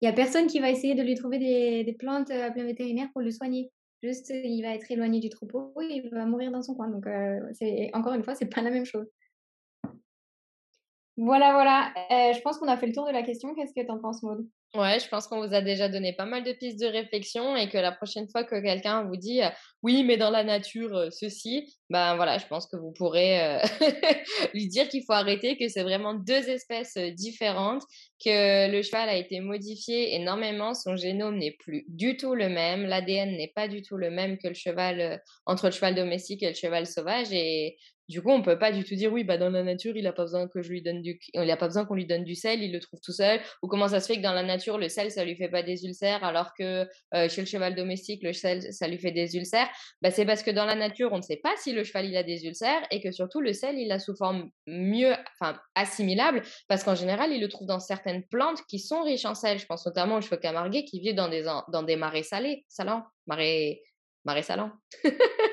Il 0.00 0.06
n'y 0.06 0.08
a 0.08 0.12
personne 0.12 0.46
qui 0.46 0.60
va 0.60 0.70
essayer 0.70 0.94
de 0.94 1.02
lui 1.02 1.14
trouver 1.14 1.38
des, 1.38 1.84
des 1.84 1.92
plantes 1.92 2.30
à 2.30 2.50
plein 2.50 2.64
vétérinaire 2.64 3.08
pour 3.12 3.22
le 3.22 3.30
soigner. 3.30 3.70
Juste, 4.02 4.30
il 4.30 4.62
va 4.62 4.74
être 4.74 4.90
éloigné 4.90 5.20
du 5.20 5.28
troupeau 5.28 5.74
il 5.80 6.08
va 6.10 6.24
mourir 6.24 6.50
dans 6.50 6.62
son 6.62 6.74
coin. 6.74 6.88
Donc, 6.88 7.04
c'est 7.52 7.90
encore 7.92 8.14
une 8.14 8.24
fois, 8.24 8.34
c'est 8.34 8.46
pas 8.46 8.62
la 8.62 8.70
même 8.70 8.86
chose. 8.86 9.06
Voilà, 11.16 11.52
voilà. 11.52 11.92
je 12.32 12.40
pense 12.40 12.58
qu'on 12.58 12.68
a 12.68 12.78
fait 12.78 12.86
le 12.86 12.94
tour 12.94 13.06
de 13.06 13.12
la 13.12 13.22
question. 13.22 13.54
Qu'est-ce 13.54 13.74
que 13.74 13.84
tu 13.84 13.90
en 13.90 13.98
penses, 13.98 14.22
Maud? 14.22 14.46
Ouais, 14.76 15.00
je 15.00 15.08
pense 15.08 15.26
qu'on 15.26 15.44
vous 15.44 15.52
a 15.52 15.62
déjà 15.62 15.88
donné 15.88 16.12
pas 16.12 16.26
mal 16.26 16.44
de 16.44 16.52
pistes 16.52 16.78
de 16.78 16.86
réflexion 16.86 17.56
et 17.56 17.68
que 17.68 17.76
la 17.76 17.90
prochaine 17.90 18.28
fois 18.28 18.44
que 18.44 18.60
quelqu'un 18.62 19.02
vous 19.02 19.16
dit 19.16 19.40
oui, 19.82 20.04
mais 20.04 20.16
dans 20.16 20.30
la 20.30 20.44
nature, 20.44 21.08
ceci, 21.10 21.76
ben 21.88 22.14
voilà, 22.14 22.38
je 22.38 22.46
pense 22.46 22.68
que 22.68 22.76
vous 22.76 22.92
pourrez 22.92 23.58
lui 24.54 24.68
dire 24.68 24.88
qu'il 24.88 25.02
faut 25.02 25.12
arrêter, 25.12 25.56
que 25.56 25.66
c'est 25.66 25.82
vraiment 25.82 26.14
deux 26.14 26.48
espèces 26.48 26.96
différentes, 27.16 27.82
que 28.24 28.70
le 28.70 28.80
cheval 28.82 29.08
a 29.08 29.16
été 29.16 29.40
modifié 29.40 30.14
énormément, 30.14 30.72
son 30.74 30.94
génome 30.94 31.38
n'est 31.38 31.56
plus 31.58 31.84
du 31.88 32.16
tout 32.16 32.36
le 32.36 32.48
même, 32.48 32.84
l'ADN 32.84 33.36
n'est 33.36 33.52
pas 33.52 33.66
du 33.66 33.82
tout 33.82 33.96
le 33.96 34.10
même 34.10 34.38
que 34.38 34.46
le 34.46 34.54
cheval, 34.54 35.20
entre 35.46 35.66
le 35.66 35.72
cheval 35.72 35.96
domestique 35.96 36.44
et 36.44 36.48
le 36.50 36.54
cheval 36.54 36.86
sauvage 36.86 37.32
et 37.32 37.76
du 38.10 38.22
coup, 38.22 38.30
on 38.30 38.42
peut 38.42 38.58
pas 38.58 38.72
du 38.72 38.82
tout 38.82 38.96
dire 38.96 39.12
oui, 39.12 39.22
bah 39.22 39.38
dans 39.38 39.50
la 39.50 39.62
nature, 39.62 39.96
il 39.96 40.04
a 40.08 40.12
pas 40.12 40.24
besoin 40.24 40.48
que 40.48 40.62
je 40.62 40.68
lui 40.68 40.82
donne 40.82 41.00
du, 41.00 41.20
il 41.32 41.48
a 41.48 41.56
pas 41.56 41.66
besoin 41.66 41.84
qu'on 41.84 41.94
lui 41.94 42.06
donne 42.06 42.24
du 42.24 42.34
sel, 42.34 42.60
il 42.60 42.72
le 42.72 42.80
trouve 42.80 43.00
tout 43.00 43.12
seul. 43.12 43.40
Ou 43.62 43.68
comment 43.68 43.86
ça 43.86 44.00
se 44.00 44.08
fait 44.08 44.16
que 44.16 44.22
dans 44.22 44.32
la 44.32 44.42
nature, 44.42 44.78
le 44.78 44.88
sel, 44.88 45.12
ça 45.12 45.24
lui 45.24 45.36
fait 45.36 45.48
pas 45.48 45.62
des 45.62 45.84
ulcères, 45.84 46.24
alors 46.24 46.52
que 46.58 46.88
euh, 47.14 47.28
chez 47.28 47.40
le 47.40 47.46
cheval 47.46 47.76
domestique, 47.76 48.24
le 48.24 48.32
sel, 48.32 48.72
ça 48.72 48.88
lui 48.88 48.98
fait 48.98 49.12
des 49.12 49.36
ulcères? 49.36 49.68
Bah, 50.02 50.10
c'est 50.10 50.26
parce 50.26 50.42
que 50.42 50.50
dans 50.50 50.64
la 50.64 50.74
nature, 50.74 51.12
on 51.12 51.18
ne 51.18 51.22
sait 51.22 51.40
pas 51.40 51.54
si 51.56 51.72
le 51.72 51.84
cheval 51.84 52.06
il 52.06 52.16
a 52.16 52.24
des 52.24 52.44
ulcères 52.46 52.82
et 52.90 53.00
que 53.00 53.12
surtout 53.12 53.40
le 53.40 53.52
sel, 53.52 53.78
il 53.78 53.92
a 53.92 54.00
sous 54.00 54.16
forme 54.16 54.50
mieux, 54.66 55.14
enfin 55.40 55.56
assimilable, 55.76 56.42
parce 56.66 56.82
qu'en 56.82 56.96
général, 56.96 57.32
il 57.32 57.40
le 57.40 57.48
trouve 57.48 57.68
dans 57.68 57.80
certaines 57.80 58.24
plantes 58.24 58.60
qui 58.68 58.80
sont 58.80 59.02
riches 59.02 59.24
en 59.24 59.36
sel. 59.36 59.60
Je 59.60 59.66
pense 59.66 59.86
notamment 59.86 60.16
au 60.16 60.20
cheveu 60.20 60.36
camarguais 60.36 60.84
qui 60.84 60.98
vit 60.98 61.14
dans 61.14 61.28
des 61.28 61.44
dans 61.68 61.82
des 61.84 61.94
marais 61.94 62.24
salés, 62.24 62.64
salants, 62.68 63.04
marais 63.28 63.82
marais 64.24 64.42
salants. 64.42 64.72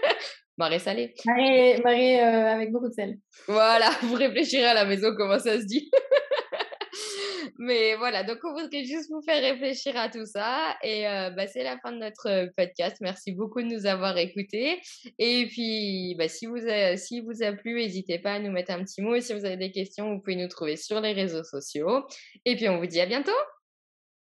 Marée 0.57 0.79
salée. 0.79 1.13
Marée, 1.25 2.19
euh, 2.19 2.53
avec 2.53 2.71
beaucoup 2.71 2.89
de 2.89 2.93
sel. 2.93 3.17
Voilà, 3.47 3.89
vous 4.03 4.15
réfléchirez 4.15 4.65
à 4.65 4.73
la 4.73 4.85
maison 4.85 5.13
comment 5.15 5.39
ça 5.39 5.59
se 5.59 5.65
dit. 5.65 5.91
Mais 7.59 7.95
voilà, 7.95 8.23
donc 8.23 8.37
on 8.43 8.53
voudrait 8.53 8.83
juste 8.83 9.09
vous 9.09 9.21
faire 9.21 9.41
réfléchir 9.41 9.95
à 9.97 10.09
tout 10.09 10.25
ça. 10.25 10.75
Et 10.83 11.07
euh, 11.07 11.29
bah, 11.31 11.47
c'est 11.47 11.63
la 11.63 11.77
fin 11.79 11.91
de 11.91 11.97
notre 11.97 12.27
euh, 12.27 12.47
podcast. 12.55 12.97
Merci 13.01 13.31
beaucoup 13.33 13.61
de 13.61 13.67
nous 13.67 13.85
avoir 13.85 14.17
écoutés. 14.17 14.79
Et 15.19 15.47
puis, 15.47 16.15
bah, 16.17 16.27
si, 16.27 16.45
vous 16.45 16.67
a, 16.67 16.97
si 16.97 17.21
vous 17.21 17.43
a 17.43 17.53
plu, 17.53 17.75
n'hésitez 17.75 18.19
pas 18.19 18.33
à 18.33 18.39
nous 18.39 18.51
mettre 18.51 18.71
un 18.71 18.83
petit 18.83 19.01
mot. 19.01 19.15
Et 19.15 19.21
si 19.21 19.33
vous 19.33 19.45
avez 19.45 19.57
des 19.57 19.71
questions, 19.71 20.13
vous 20.13 20.19
pouvez 20.19 20.35
nous 20.35 20.47
trouver 20.47 20.75
sur 20.75 21.01
les 21.01 21.13
réseaux 21.13 21.43
sociaux. 21.43 22.05
Et 22.45 22.55
puis, 22.55 22.67
on 22.69 22.77
vous 22.77 22.87
dit 22.87 23.01
à 23.01 23.05
bientôt. 23.05 23.31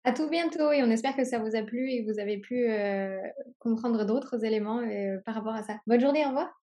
À 0.05 0.11
tout 0.11 0.29
bientôt 0.29 0.71
et 0.71 0.83
on 0.83 0.89
espère 0.89 1.15
que 1.15 1.23
ça 1.23 1.39
vous 1.39 1.55
a 1.55 1.63
plu 1.63 1.89
et 1.89 2.03
que 2.05 2.11
vous 2.11 2.19
avez 2.19 2.37
pu 2.37 2.67
comprendre 3.59 4.05
d'autres 4.05 4.43
éléments 4.43 4.81
par 5.25 5.35
rapport 5.35 5.53
à 5.55 5.63
ça. 5.63 5.77
Bonne 5.87 6.01
journée, 6.01 6.25
au 6.25 6.29
revoir. 6.29 6.62